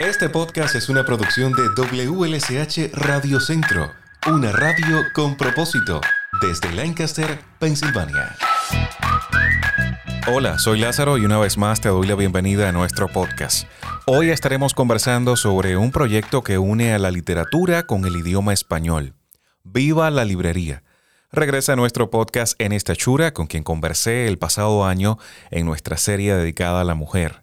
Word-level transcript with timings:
Este 0.00 0.30
podcast 0.30 0.76
es 0.76 0.88
una 0.88 1.04
producción 1.04 1.52
de 1.52 1.68
WLSH 1.76 2.90
Radio 2.94 3.38
Centro, 3.38 3.92
una 4.32 4.50
radio 4.50 5.04
con 5.12 5.36
propósito, 5.36 6.00
desde 6.40 6.72
Lancaster, 6.72 7.38
Pensilvania. 7.58 8.34
Hola, 10.26 10.58
soy 10.58 10.80
Lázaro 10.80 11.18
y 11.18 11.26
una 11.26 11.38
vez 11.38 11.58
más 11.58 11.82
te 11.82 11.90
doy 11.90 12.06
la 12.06 12.14
bienvenida 12.14 12.70
a 12.70 12.72
nuestro 12.72 13.08
podcast. 13.08 13.68
Hoy 14.06 14.30
estaremos 14.30 14.72
conversando 14.72 15.36
sobre 15.36 15.76
un 15.76 15.90
proyecto 15.90 16.42
que 16.42 16.56
une 16.56 16.94
a 16.94 16.98
la 16.98 17.10
literatura 17.10 17.82
con 17.82 18.06
el 18.06 18.16
idioma 18.16 18.54
español. 18.54 19.12
Viva 19.64 20.10
la 20.10 20.24
librería. 20.24 20.82
Regresa 21.30 21.74
a 21.74 21.76
nuestro 21.76 22.08
podcast 22.08 22.58
en 22.58 22.72
esta 22.72 22.96
chura 22.96 23.34
con 23.34 23.46
quien 23.46 23.64
conversé 23.64 24.28
el 24.28 24.38
pasado 24.38 24.86
año 24.86 25.18
en 25.50 25.66
nuestra 25.66 25.98
serie 25.98 26.34
dedicada 26.34 26.80
a 26.80 26.84
la 26.84 26.94
mujer. 26.94 27.42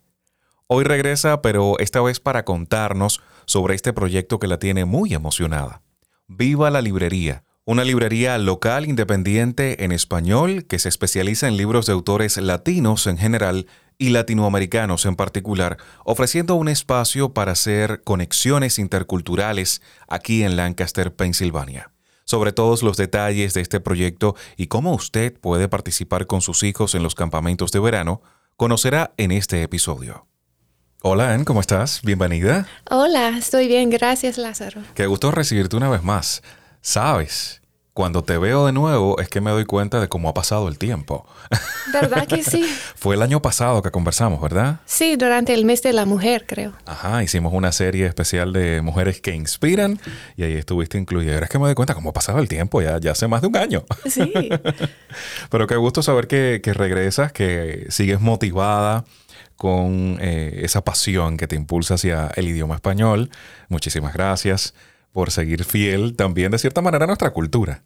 Hoy 0.69 0.83
regresa, 0.83 1.41
pero 1.41 1.79
esta 1.79 2.01
vez 2.01 2.19
para 2.19 2.43
contarnos 2.43 3.21
sobre 3.45 3.73
este 3.73 3.93
proyecto 3.93 4.37
que 4.37 4.47
la 4.47 4.59
tiene 4.59 4.83
muy 4.83 5.13
emocionada. 5.13 5.81
Viva 6.27 6.69
la 6.69 6.81
librería, 6.81 7.45
una 7.63 7.85
librería 7.85 8.37
local 8.37 8.85
independiente 8.85 9.85
en 9.85 9.93
español 9.93 10.65
que 10.65 10.77
se 10.77 10.89
especializa 10.89 11.47
en 11.47 11.55
libros 11.55 11.85
de 11.85 11.93
autores 11.93 12.35
latinos 12.35 13.07
en 13.07 13.17
general 13.17 13.67
y 13.97 14.09
latinoamericanos 14.09 15.05
en 15.05 15.15
particular, 15.15 15.77
ofreciendo 16.03 16.55
un 16.55 16.67
espacio 16.67 17.33
para 17.33 17.53
hacer 17.53 18.01
conexiones 18.03 18.77
interculturales 18.77 19.81
aquí 20.09 20.43
en 20.43 20.57
Lancaster, 20.57 21.15
Pensilvania. 21.15 21.93
Sobre 22.25 22.51
todos 22.51 22.83
los 22.83 22.97
detalles 22.97 23.53
de 23.53 23.61
este 23.61 23.79
proyecto 23.79 24.35
y 24.57 24.67
cómo 24.67 24.93
usted 24.93 25.33
puede 25.39 25.69
participar 25.69 26.27
con 26.27 26.41
sus 26.41 26.63
hijos 26.63 26.93
en 26.93 27.03
los 27.03 27.15
campamentos 27.15 27.71
de 27.71 27.79
verano, 27.79 28.21
conocerá 28.57 29.13
en 29.15 29.31
este 29.31 29.63
episodio. 29.63 30.27
Hola, 31.03 31.31
Ann, 31.31 31.45
¿cómo 31.45 31.61
estás? 31.61 32.01
Bienvenida. 32.01 32.67
Hola, 32.89 33.37
estoy 33.37 33.67
bien, 33.67 33.91
gracias 33.91 34.39
Lázaro. 34.39 34.81
Qué 34.95 35.05
gusto 35.05 35.29
recibirte 35.29 35.75
una 35.75 35.89
vez 35.89 36.01
más. 36.01 36.41
Sabes, 36.81 37.61
cuando 37.93 38.23
te 38.23 38.39
veo 38.39 38.65
de 38.65 38.71
nuevo 38.71 39.19
es 39.19 39.29
que 39.29 39.39
me 39.39 39.51
doy 39.51 39.65
cuenta 39.65 39.99
de 39.99 40.09
cómo 40.09 40.27
ha 40.27 40.33
pasado 40.33 40.67
el 40.67 40.79
tiempo. 40.79 41.27
¿Verdad 41.93 42.27
que 42.27 42.43
sí? 42.43 42.63
Fue 42.95 43.13
el 43.13 43.21
año 43.21 43.43
pasado 43.43 43.83
que 43.83 43.91
conversamos, 43.91 44.41
¿verdad? 44.41 44.79
Sí, 44.87 45.17
durante 45.17 45.53
el 45.53 45.65
mes 45.65 45.83
de 45.83 45.93
la 45.93 46.05
mujer, 46.07 46.45
creo. 46.47 46.73
Ajá, 46.87 47.21
hicimos 47.21 47.53
una 47.53 47.71
serie 47.71 48.07
especial 48.07 48.51
de 48.51 48.81
mujeres 48.81 49.21
que 49.21 49.35
inspiran 49.35 49.99
y 50.35 50.43
ahí 50.43 50.53
estuviste 50.53 50.97
incluida. 50.97 51.35
Ahora 51.35 51.45
es 51.45 51.51
que 51.51 51.59
me 51.59 51.65
doy 51.65 51.75
cuenta 51.75 51.93
cómo 51.93 52.09
ha 52.09 52.13
pasado 52.13 52.39
el 52.39 52.47
tiempo, 52.47 52.81
ya, 52.81 52.99
ya 52.99 53.11
hace 53.11 53.27
más 53.27 53.41
de 53.41 53.47
un 53.47 53.57
año. 53.57 53.85
Sí. 54.09 54.33
Pero 55.51 55.67
qué 55.67 55.75
gusto 55.75 56.01
saber 56.01 56.27
que, 56.27 56.59
que 56.63 56.73
regresas, 56.73 57.31
que 57.31 57.85
sigues 57.89 58.19
motivada 58.19 59.05
con 59.57 60.17
eh, 60.21 60.61
esa 60.63 60.81
pasión 60.83 61.35
que 61.35 61.47
te 61.47 61.55
impulsa 61.55 61.95
hacia 61.95 62.31
el 62.35 62.47
idioma 62.47 62.75
español. 62.75 63.29
Muchísimas 63.67 64.13
gracias 64.13 64.73
por 65.11 65.31
seguir 65.31 65.65
fiel 65.65 66.15
también 66.15 66.51
de 66.51 66.59
cierta 66.59 66.81
manera 66.81 67.03
a 67.03 67.07
nuestra 67.07 67.31
cultura. 67.31 67.81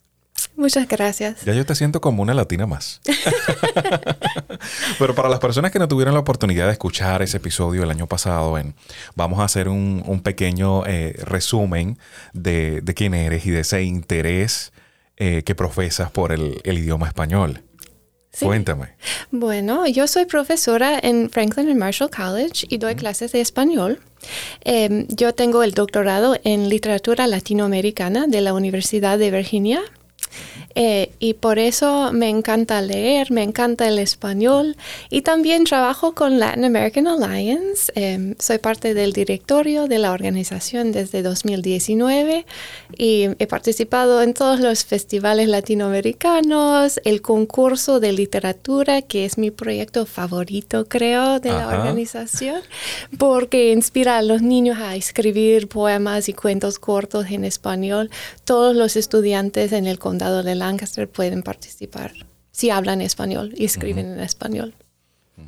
Muchas 0.55 0.87
gracias. 0.87 1.43
Ya 1.45 1.53
yo 1.53 1.65
te 1.65 1.75
siento 1.75 2.01
como 2.01 2.21
una 2.21 2.33
latina 2.33 2.67
más. 2.67 3.01
Pero 4.99 5.15
para 5.15 5.29
las 5.29 5.39
personas 5.39 5.71
que 5.71 5.79
no 5.79 5.87
tuvieron 5.87 6.13
la 6.13 6.19
oportunidad 6.19 6.67
de 6.67 6.73
escuchar 6.73 7.21
ese 7.21 7.37
episodio 7.37 7.83
el 7.83 7.91
año 7.91 8.07
pasado, 8.07 8.57
en, 8.57 8.75
vamos 9.15 9.39
a 9.39 9.45
hacer 9.45 9.69
un, 9.69 10.03
un 10.05 10.21
pequeño 10.21 10.85
eh, 10.85 11.15
resumen 11.23 11.97
de, 12.33 12.81
de, 12.81 12.93
quién 12.93 13.13
eres 13.13 13.45
y 13.45 13.51
de 13.51 13.61
ese 13.61 13.83
interés 13.83 14.73
eh, 15.17 15.43
que 15.43 15.55
profesas 15.55 16.11
por 16.11 16.31
el, 16.31 16.61
el 16.63 16.77
idioma 16.77 17.07
español. 17.07 17.63
Sí. 18.31 18.45
Cuéntame. 18.45 18.87
Bueno, 19.31 19.87
yo 19.87 20.07
soy 20.07 20.25
profesora 20.25 20.97
en 21.01 21.29
Franklin 21.29 21.69
and 21.69 21.77
Marshall 21.79 22.09
College 22.09 22.65
y 22.69 22.77
doy 22.77 22.95
clases 22.95 23.33
de 23.33 23.41
español. 23.41 23.99
Eh, 24.63 25.05
yo 25.09 25.33
tengo 25.33 25.63
el 25.63 25.73
doctorado 25.73 26.37
en 26.43 26.69
literatura 26.69 27.27
latinoamericana 27.27 28.27
de 28.27 28.41
la 28.41 28.53
Universidad 28.53 29.17
de 29.17 29.31
Virginia 29.31 29.81
eh, 30.75 31.11
y 31.19 31.33
por 31.33 31.59
eso 31.59 32.11
me 32.13 32.29
encanta 32.29 32.81
leer, 32.81 33.31
me 33.31 33.43
encanta 33.43 33.87
el 33.87 33.99
español 33.99 34.77
y 35.09 35.21
también 35.21 35.65
trabajo 35.65 36.13
con 36.13 36.39
Latin 36.39 36.65
American 36.65 37.07
Alliance. 37.07 37.91
Eh, 37.95 38.35
soy 38.39 38.57
parte 38.57 38.93
del 38.93 39.13
directorio 39.13 39.87
de 39.87 39.99
la 39.99 40.11
organización 40.11 40.91
desde 40.91 41.21
2019 41.21 42.45
y 42.97 43.29
he 43.39 43.47
participado 43.47 44.21
en 44.21 44.33
todos 44.33 44.59
los 44.59 44.85
festivales 44.85 45.49
latinoamericanos, 45.49 46.99
el 47.03 47.21
concurso 47.21 47.99
de 47.99 48.13
literatura, 48.13 49.01
que 49.01 49.25
es 49.25 49.37
mi 49.37 49.51
proyecto 49.51 50.05
favorito, 50.05 50.85
creo, 50.87 51.39
de 51.39 51.49
Ajá. 51.49 51.59
la 51.59 51.79
organización, 51.79 52.61
porque 53.17 53.71
inspira 53.71 54.17
a 54.17 54.21
los 54.21 54.41
niños 54.41 54.77
a 54.79 54.95
escribir 54.95 55.67
poemas 55.67 56.29
y 56.29 56.33
cuentos 56.33 56.79
cortos 56.79 57.27
en 57.29 57.45
español. 57.45 58.09
Todos 58.45 58.75
los 58.75 58.95
estudiantes 58.95 59.71
en 59.71 59.87
el 59.87 59.99
condado 60.21 60.43
de 60.43 60.53
Lancaster 60.53 61.09
pueden 61.09 61.41
participar 61.41 62.11
si 62.51 62.69
hablan 62.69 63.01
español 63.01 63.53
y 63.57 63.65
escriben 63.65 64.05
uh 64.05 64.09
-huh. 64.09 64.17
en 64.17 64.19
español. 64.19 64.75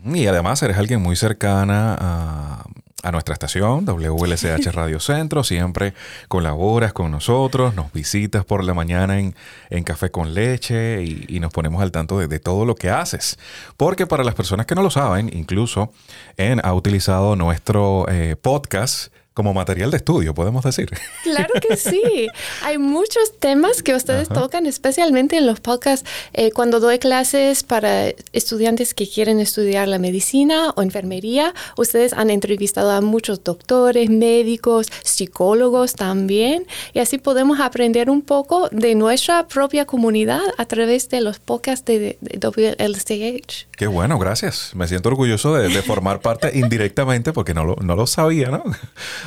Y 0.06 0.26
además 0.26 0.64
eres 0.64 0.78
alguien 0.78 1.00
muy 1.00 1.16
cercana 1.16 1.96
a, 2.00 2.66
a, 3.04 3.12
nuestra 3.12 3.34
estación, 3.34 3.86
WLSH 3.86 4.72
Radio 4.74 5.00
Centro. 5.00 5.44
Siempre 5.44 5.94
colaboras 6.28 6.92
con 6.92 7.12
nosotros, 7.12 7.76
nos 7.76 7.92
visitas 7.94 8.46
por 8.46 8.64
la 8.64 8.74
mañana 8.74 9.20
en, 9.20 9.36
en 9.70 9.84
Café 9.84 10.10
con 10.10 10.34
Leche 10.34 11.04
y, 11.04 11.26
y 11.28 11.40
nos 11.40 11.52
ponemos 11.52 11.84
al 11.84 11.92
tanto 11.92 12.18
de, 12.18 12.28
de, 12.28 12.40
todo 12.40 12.66
lo 12.66 12.74
que 12.74 12.90
haces. 12.90 13.38
Porque 13.78 14.08
para 14.08 14.24
las 14.24 14.34
personas 14.34 14.66
que 14.66 14.74
no 14.74 14.82
lo 14.82 14.90
saben, 14.90 15.30
incluso 15.32 15.94
en, 16.38 16.60
ha 16.66 16.74
utilizado 16.74 17.36
nuestro 17.36 18.08
eh, 18.10 18.36
podcast 18.42 19.14
como 19.34 19.54
material 19.54 19.92
de 19.92 19.98
estudio, 19.98 20.34
podemos 20.34 20.64
decir. 20.64 20.90
Claro 21.24 21.54
que 21.68 21.78
sí. 21.78 22.28
Hay 22.64 22.78
muchos 22.78 23.40
temas 23.40 23.82
que 23.82 23.96
ustedes 23.96 24.30
Ajá. 24.30 24.42
tocan, 24.42 24.66
especialmente 24.66 25.38
en 25.38 25.48
los 25.48 25.62
podcasts, 25.62 26.08
eh, 26.34 26.52
cuando 26.52 26.80
doy 26.80 27.00
clases 27.00 27.64
para 27.64 28.10
estudiantes 28.34 28.94
que 28.94 29.10
quieren 29.10 29.40
estudiar 29.40 29.88
la 29.88 30.00
medicina 30.00 30.72
o 30.76 30.82
enfermería. 30.82 31.54
Ustedes 31.78 32.14
han 32.14 32.30
entrevistado 32.30 32.92
a 32.92 33.02
muchos 33.02 33.44
doctores, 33.44 34.10
médicos, 34.10 34.88
psicólogos 35.04 35.94
también, 35.94 36.68
y 36.94 37.00
así 37.00 37.18
podemos 37.18 37.60
aprender 37.60 38.10
un 38.10 38.22
poco 38.22 38.68
de 38.72 38.96
nuestra 38.96 39.48
propia 39.48 39.86
comunidad 39.86 40.42
a 40.58 40.66
través 40.66 41.10
de 41.10 41.22
los 41.22 41.40
podcasts 41.40 41.86
de, 41.86 42.18
de 42.20 42.38
WLCH. 42.38 43.68
Qué 43.76 43.88
bueno, 43.88 44.20
gracias. 44.20 44.72
Me 44.76 44.88
siento 44.88 45.10
orgulloso 45.10 45.56
de, 45.56 45.70
de 45.70 45.82
formar 45.82 46.20
parte 46.20 46.52
indirectamente 46.58 47.34
porque 47.34 47.54
no 47.54 47.64
lo, 47.64 47.76
no 47.78 47.96
lo 47.96 48.08
sabía, 48.08 48.50
¿no? 48.50 48.64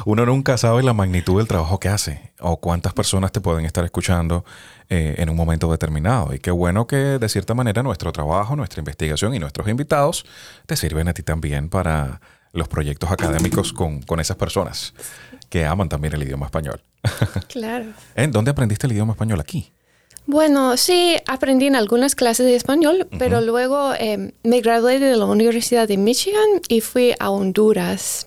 Uno 0.05 0.27
nunca 0.27 0.59
sabe 0.59 0.83
la 0.83 0.93
magnitud 0.93 1.39
del 1.39 1.49
trabajo 1.49 1.81
que 1.81 1.89
hace 1.89 2.33
o 2.41 2.59
cuántas 2.59 2.93
personas 2.93 3.33
te 3.33 3.41
pueden 3.41 3.65
estar 3.65 3.85
escuchando 3.85 4.45
eh, 4.89 5.15
en 5.19 5.31
un 5.31 5.37
momento 5.37 5.71
determinado. 5.71 6.35
Y 6.35 6.39
qué 6.39 6.51
bueno 6.51 6.87
que 6.87 6.97
de 6.97 7.29
cierta 7.29 7.55
manera 7.55 7.83
nuestro 7.83 8.13
trabajo, 8.13 8.57
nuestra 8.57 8.81
investigación 8.81 9.35
y 9.35 9.39
nuestros 9.39 9.69
invitados 9.69 10.27
te 10.67 10.77
sirven 10.77 11.09
a 11.09 11.15
ti 11.15 11.23
también 11.23 11.69
para 11.69 12.21
los 12.53 12.69
proyectos 12.69 13.11
académicos 13.11 13.73
con, 13.73 14.03
con 14.03 14.21
esas 14.21 14.37
personas 14.37 14.95
que 15.49 15.65
aman 15.65 15.89
también 15.89 16.15
el 16.15 16.23
idioma 16.23 16.47
español. 16.47 16.83
Claro. 17.49 17.87
¿En 18.15 18.33
dónde 18.33 18.51
aprendiste 18.51 18.87
el 18.87 18.93
idioma 18.93 19.13
español 19.13 19.41
aquí? 19.41 19.73
Bueno, 20.29 20.77
sí, 20.77 21.17
aprendí 21.29 21.67
en 21.67 21.77
algunas 21.77 22.17
clases 22.17 22.47
de 22.47 22.57
español, 22.57 22.97
uh 23.09 23.15
-huh. 23.15 23.19
pero 23.19 23.41
luego 23.41 23.93
eh, 23.95 24.33
me 24.43 24.61
gradué 24.61 24.99
de 24.99 25.17
la 25.17 25.25
Universidad 25.25 25.87
de 25.87 25.97
Michigan 25.97 26.61
y 26.69 26.81
fui 26.81 27.15
a 27.21 27.31
Honduras 27.31 28.27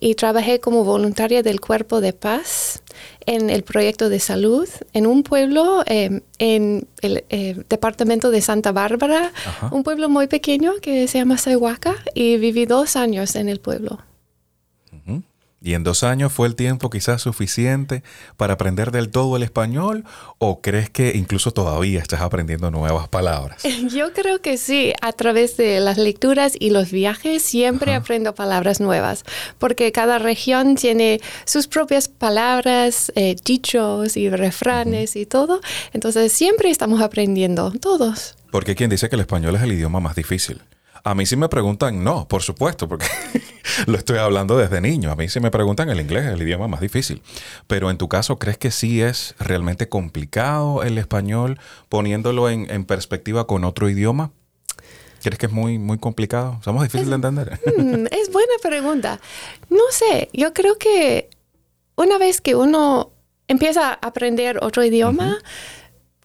y 0.00 0.14
trabajé 0.14 0.60
como 0.60 0.84
voluntaria 0.84 1.42
del 1.42 1.60
Cuerpo 1.60 2.00
de 2.00 2.12
Paz 2.12 2.82
en 3.26 3.50
el 3.50 3.64
proyecto 3.64 4.08
de 4.08 4.20
salud 4.20 4.68
en 4.92 5.06
un 5.06 5.24
pueblo 5.24 5.82
eh, 5.86 6.22
en 6.38 6.86
el 7.02 7.24
eh, 7.30 7.56
departamento 7.68 8.30
de 8.30 8.40
Santa 8.40 8.70
Bárbara, 8.72 9.32
un 9.72 9.82
pueblo 9.82 10.08
muy 10.08 10.28
pequeño 10.28 10.74
que 10.80 11.08
se 11.08 11.18
llama 11.18 11.36
Sayhuaca 11.36 11.96
y 12.14 12.36
viví 12.36 12.64
dos 12.64 12.94
años 12.94 13.34
en 13.34 13.48
el 13.48 13.58
pueblo. 13.58 13.98
¿Y 15.62 15.74
en 15.74 15.84
dos 15.84 16.04
años 16.04 16.32
fue 16.32 16.48
el 16.48 16.54
tiempo 16.54 16.88
quizás 16.88 17.20
suficiente 17.20 18.02
para 18.38 18.54
aprender 18.54 18.92
del 18.92 19.10
todo 19.10 19.36
el 19.36 19.42
español? 19.42 20.04
¿O 20.38 20.62
crees 20.62 20.88
que 20.88 21.12
incluso 21.14 21.50
todavía 21.50 22.00
estás 22.00 22.22
aprendiendo 22.22 22.70
nuevas 22.70 23.08
palabras? 23.08 23.62
Yo 23.90 24.14
creo 24.14 24.40
que 24.40 24.56
sí. 24.56 24.94
A 25.02 25.12
través 25.12 25.58
de 25.58 25.80
las 25.80 25.98
lecturas 25.98 26.54
y 26.58 26.70
los 26.70 26.90
viajes 26.90 27.42
siempre 27.42 27.92
Ajá. 27.92 28.00
aprendo 28.00 28.34
palabras 28.34 28.80
nuevas, 28.80 29.24
porque 29.58 29.92
cada 29.92 30.18
región 30.18 30.76
tiene 30.76 31.20
sus 31.44 31.66
propias 31.66 32.08
palabras, 32.08 33.12
eh, 33.14 33.36
dichos 33.44 34.16
y 34.16 34.30
refranes 34.30 35.14
y 35.14 35.26
todo. 35.26 35.60
Entonces 35.92 36.32
siempre 36.32 36.70
estamos 36.70 37.02
aprendiendo, 37.02 37.70
todos. 37.72 38.34
Porque 38.50 38.74
quien 38.74 38.88
dice 38.88 39.10
que 39.10 39.16
el 39.16 39.20
español 39.20 39.56
es 39.56 39.62
el 39.62 39.72
idioma 39.72 40.00
más 40.00 40.16
difícil. 40.16 40.62
A 41.02 41.14
mí 41.14 41.26
sí 41.26 41.36
me 41.36 41.48
preguntan, 41.48 42.04
no, 42.04 42.28
por 42.28 42.42
supuesto, 42.42 42.88
porque 42.88 43.06
lo 43.86 43.96
estoy 43.96 44.18
hablando 44.18 44.56
desde 44.56 44.80
niño. 44.80 45.10
A 45.10 45.16
mí 45.16 45.28
sí 45.28 45.40
me 45.40 45.50
preguntan 45.50 45.88
el 45.88 46.00
inglés, 46.00 46.26
el 46.26 46.42
idioma 46.42 46.68
más 46.68 46.80
difícil. 46.80 47.22
Pero 47.66 47.90
en 47.90 47.98
tu 47.98 48.08
caso, 48.08 48.38
¿crees 48.38 48.58
que 48.58 48.70
sí 48.70 49.00
es 49.00 49.34
realmente 49.38 49.88
complicado 49.88 50.82
el 50.82 50.98
español 50.98 51.58
poniéndolo 51.88 52.50
en, 52.50 52.70
en 52.70 52.84
perspectiva 52.84 53.46
con 53.46 53.64
otro 53.64 53.88
idioma? 53.88 54.32
¿Crees 55.22 55.38
que 55.38 55.46
es 55.46 55.52
muy, 55.52 55.78
muy 55.78 55.98
complicado? 55.98 56.60
¿Somos 56.64 56.82
difíciles 56.82 57.08
de 57.10 57.14
entender? 57.14 57.60
Mm, 57.76 58.06
es 58.10 58.30
buena 58.32 58.54
pregunta. 58.62 59.20
No 59.68 59.82
sé, 59.90 60.28
yo 60.32 60.52
creo 60.52 60.76
que 60.76 61.30
una 61.96 62.18
vez 62.18 62.40
que 62.40 62.54
uno 62.54 63.12
empieza 63.48 63.90
a 63.90 63.92
aprender 63.94 64.58
otro 64.62 64.84
idioma, 64.84 65.38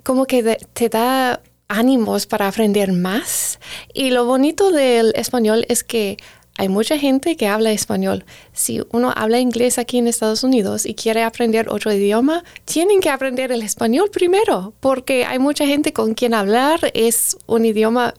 como 0.04 0.26
que 0.26 0.58
te 0.74 0.90
da 0.90 1.42
ánimos 1.68 2.26
para 2.26 2.48
aprender 2.48 2.92
más. 2.92 3.60
Y 3.94 4.12
lo 4.12 4.26
bonito 4.26 4.72
del 4.72 5.14
español 5.16 5.66
es 5.70 5.84
que 5.84 6.18
hay 6.58 6.70
mucha 6.70 6.98
gente 6.98 7.36
que 7.36 7.48
habla 7.48 7.72
español. 7.72 8.24
Si 8.54 8.82
uno 8.92 9.12
habla 9.16 9.40
inglés 9.40 9.78
aquí 9.78 9.98
en 9.98 10.08
Estados 10.08 10.44
Unidos 10.44 10.86
y 10.86 10.96
quiere 10.96 11.24
aprender 11.24 11.68
otro 11.70 11.92
idioma, 11.92 12.44
tienen 12.64 13.02
que 13.02 13.10
aprender 13.10 13.52
el 13.52 13.62
español 13.62 14.10
primero, 14.10 14.74
porque 14.80 15.26
hay 15.26 15.38
mucha 15.38 15.68
gente 15.68 15.92
con 15.92 16.14
quien 16.14 16.34
hablar. 16.34 16.80
Es 16.94 17.38
un 17.46 17.66
idioma, 17.66 18.14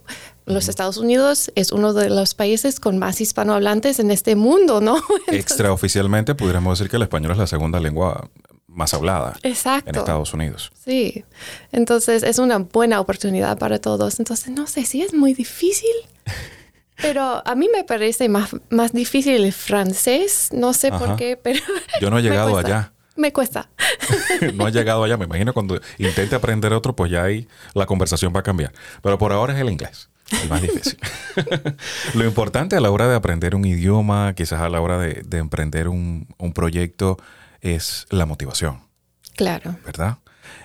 los 0.44 0.69
Estados 0.69 0.99
Unidos 0.99 1.50
es 1.54 1.72
uno 1.72 1.94
de 1.94 2.10
los 2.10 2.34
países 2.34 2.78
con 2.78 2.99
más 2.99 3.22
hispanohablantes 3.22 4.00
en 4.00 4.10
este 4.10 4.37
mundo, 4.37 4.82
¿no? 4.82 5.02
Extraoficialmente 5.28 6.34
pudiéramos 6.34 6.78
decir 6.78 6.90
que 6.90 6.96
el 6.96 7.02
español 7.02 7.32
es 7.32 7.38
la 7.38 7.46
segunda 7.46 7.81
lengua 7.81 8.28
más 8.76 8.94
hablada 8.94 9.37
Exacto. 9.43 9.90
en 9.90 9.96
Estados 9.96 10.32
Unidos. 10.34 10.70
Sí, 10.84 11.25
entonces 11.73 12.23
es 12.23 12.38
una 12.38 12.58
buena 12.58 13.00
oportunidad 13.00 13.58
para 13.58 13.81
todos. 13.81 14.20
Entonces 14.20 14.50
no 14.50 14.67
sé 14.67 14.84
si 14.84 15.02
es 15.02 15.14
muy 15.14 15.34
difícil, 15.34 15.90
pero 17.02 17.43
a 17.44 17.55
mí 17.55 17.69
me 17.75 17.84
parece 17.84 18.28
más, 18.28 18.50
más 18.70 18.93
difícil 18.93 19.44
el 19.44 19.52
francés, 19.52 20.50
no 20.52 20.73
sé 20.73 20.93
por 20.93 21.17
qué, 21.17 21.37
pero... 21.37 21.61
Yo 22.00 22.11
no 22.11 22.19
he 22.19 22.23
llegado 22.23 22.56
allá. 22.56 22.93
Me 23.17 23.32
cuesta. 23.32 23.70
no 24.55 24.69
he 24.69 24.73
llegado 24.73 25.02
allá, 25.02 25.17
me 25.17 25.25
imagino 25.25 25.55
cuando 25.55 25.81
intente 25.96 26.37
aprender 26.37 26.75
otro, 26.75 26.94
pues 26.94 27.11
ya 27.11 27.25
ahí 27.25 27.49
la 27.73 27.87
conversación 27.87 28.32
va 28.37 28.40
a 28.40 28.43
cambiar. 28.43 28.73
Pero 29.02 29.17
por 29.17 29.32
ahora 29.32 29.55
es 29.55 29.61
el 29.61 29.70
inglés. 29.70 30.11
El 30.43 30.49
más 30.49 30.61
difícil. 30.61 30.99
Lo 32.14 32.25
importante 32.25 32.76
a 32.76 32.81
la 32.81 32.90
hora 32.90 33.08
de 33.08 33.14
aprender 33.14 33.55
un 33.55 33.64
idioma, 33.64 34.34
quizás 34.34 34.61
a 34.61 34.69
la 34.69 34.81
hora 34.81 34.99
de, 34.99 35.38
emprender 35.38 35.88
un, 35.88 36.26
un 36.37 36.52
proyecto, 36.52 37.17
es 37.60 38.06
la 38.10 38.26
motivación. 38.26 38.80
Claro. 39.36 39.76
¿Verdad? 39.84 40.18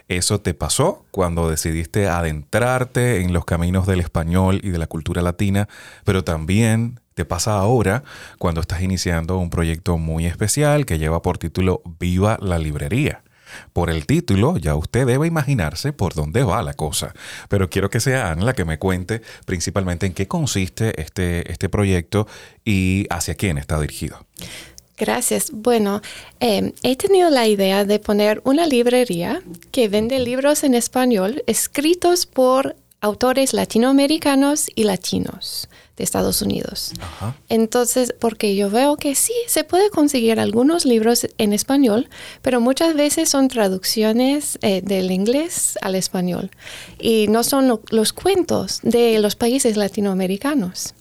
Eso 0.08 0.40
te 0.42 0.54
pasó 0.54 1.06
cuando 1.12 1.50
decidiste 1.50 2.08
adentrarte 2.08 3.22
en 3.22 3.34
los 3.34 3.46
caminos 3.46 3.88
del 3.88 4.00
español 4.00 4.60
y 4.64 4.70
de 4.70 4.78
la 4.78 4.88
cultura 4.88 5.22
latina, 5.22 5.68
pero 6.04 6.24
también 6.24 7.00
te 7.14 7.26
pasa 7.26 7.58
ahora 7.58 8.04
cuando 8.38 8.62
estás 8.62 8.82
iniciando 8.82 9.38
un 9.38 9.50
proyecto 9.50 9.98
muy 9.98 10.26
especial 10.26 10.86
que 10.86 11.00
lleva 11.00 11.22
por 11.22 11.38
título 11.38 11.82
Viva 12.00 12.38
la 12.42 12.58
Librería. 12.58 13.24
Por 13.74 13.90
el 13.90 14.06
título 14.06 14.58
ya 14.58 14.76
usted 14.76 15.06
debe 15.06 15.28
imaginarse 15.28 15.92
por 15.92 16.14
dónde 16.14 16.44
va 16.44 16.64
la 16.64 16.74
cosa, 16.74 17.14
pero 17.50 17.70
quiero 17.70 17.90
que 17.90 18.00
sea 18.00 18.32
Ana 18.32 18.46
la 18.46 18.54
que 18.54 18.66
me 18.66 18.80
cuente 18.80 19.22
principalmente 19.46 20.06
en 20.06 20.14
qué 20.14 20.28
consiste 20.28 21.02
este, 21.02 21.52
este 21.52 21.68
proyecto 21.68 22.28
y 22.64 23.08
hacia 23.10 23.36
quién 23.36 23.58
está 23.58 23.80
dirigido. 23.80 24.26
Gracias. 25.02 25.50
Bueno, 25.52 26.00
em, 26.40 26.74
he 26.84 26.96
tenido 26.96 27.32
la 27.32 27.48
idea 27.48 27.86
de 27.86 27.98
poner 27.98 28.40
una 28.46 28.68
librería 28.68 29.42
que 29.72 29.90
vende 29.90 30.20
libros 30.20 30.64
en 30.64 30.76
español 30.76 31.44
escritos 31.48 32.28
por 32.28 32.76
autores 33.02 33.54
latinoamericanos 33.54 34.70
y 34.76 34.84
latinos 34.84 35.70
de 35.98 36.04
Estados 36.04 36.44
Unidos. 36.44 36.94
Entonces, 37.50 38.14
porque 38.20 38.56
yo 38.56 38.70
veo 38.70 38.96
que 38.96 39.16
sí, 39.16 39.34
se 39.48 39.64
puede 39.64 39.90
conseguir 39.90 40.40
algunos 40.40 40.86
libros 40.86 41.26
en 41.40 41.52
español, 41.54 42.08
pero 42.44 42.62
muchas 42.62 42.94
veces 42.94 43.28
son 43.28 43.48
traducciones 43.48 44.60
eh, 44.62 44.84
del 44.84 45.10
inglés 45.10 45.80
al 45.82 45.96
español 45.96 46.52
y 47.00 47.26
no 47.28 47.44
son 47.44 47.82
los 47.90 48.14
cuentos 48.14 48.82
de 48.84 49.18
los 49.18 49.36
países 49.36 49.78
latinoamericanos. 49.78 50.94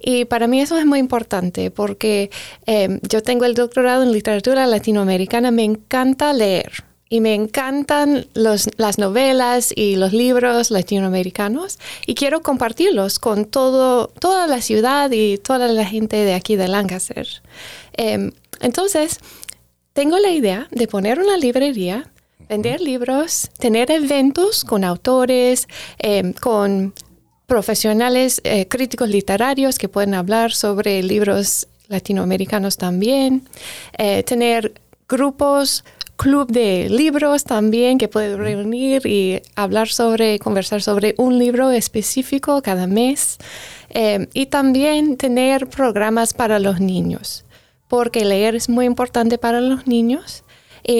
Y 0.00 0.24
para 0.24 0.46
mí 0.46 0.60
eso 0.60 0.78
es 0.78 0.86
muy 0.86 0.98
importante 0.98 1.70
porque 1.70 2.30
em, 2.66 3.00
yo 3.08 3.22
tengo 3.22 3.44
el 3.44 3.54
doctorado 3.54 4.02
en 4.02 4.12
literatura 4.12 4.66
latinoamericana, 4.66 5.50
me 5.50 5.64
encanta 5.64 6.32
leer 6.32 6.84
y 7.08 7.20
me 7.20 7.34
encantan 7.34 8.26
las 8.34 8.98
novelas 8.98 9.72
y 9.74 9.96
los 9.96 10.12
libros 10.12 10.70
latinoamericanos 10.70 11.78
y 12.04 12.14
quiero 12.14 12.42
compartirlos 12.42 13.18
con 13.18 13.44
todo, 13.44 14.08
toda 14.08 14.46
la 14.48 14.60
ciudad 14.60 15.10
y 15.12 15.38
toda 15.38 15.68
la 15.68 15.84
gente 15.84 16.16
de 16.16 16.34
aquí 16.34 16.56
de 16.56 16.68
Lancaster. 16.68 17.28
Em, 17.92 18.32
entonces, 18.60 19.20
tengo 19.92 20.18
la 20.18 20.30
idea 20.30 20.66
de 20.72 20.88
poner 20.88 21.20
una 21.20 21.36
librería 21.36 22.10
vender 22.48 22.80
libros, 22.80 23.50
tener 23.58 23.90
eventos 23.90 24.64
con 24.64 24.84
autores, 24.84 25.66
em, 25.98 26.32
con 26.32 26.94
profesionales, 27.46 28.40
eh, 28.44 28.66
críticos 28.68 29.08
literarios 29.08 29.78
que 29.78 29.88
pueden 29.88 30.14
hablar 30.14 30.52
sobre 30.52 31.02
libros 31.02 31.68
latinoamericanos 31.88 32.76
también, 32.76 33.48
eh, 33.96 34.22
tener 34.24 34.74
grupos, 35.08 35.84
club 36.16 36.50
de 36.50 36.88
libros 36.88 37.44
también 37.44 37.98
que 37.98 38.08
pueden 38.08 38.38
reunir 38.38 39.06
y 39.06 39.42
hablar 39.54 39.88
sobre, 39.88 40.38
conversar 40.38 40.82
sobre 40.82 41.14
un 41.18 41.38
libro 41.38 41.70
específico 41.70 42.62
cada 42.62 42.86
mes 42.86 43.38
eh, 43.90 44.26
y 44.32 44.46
también 44.46 45.16
tener 45.16 45.68
programas 45.68 46.34
para 46.34 46.58
los 46.58 46.80
niños, 46.80 47.44
porque 47.88 48.24
leer 48.24 48.56
es 48.56 48.68
muy 48.68 48.86
importante 48.86 49.38
para 49.38 49.60
los 49.60 49.86
niños. 49.86 50.42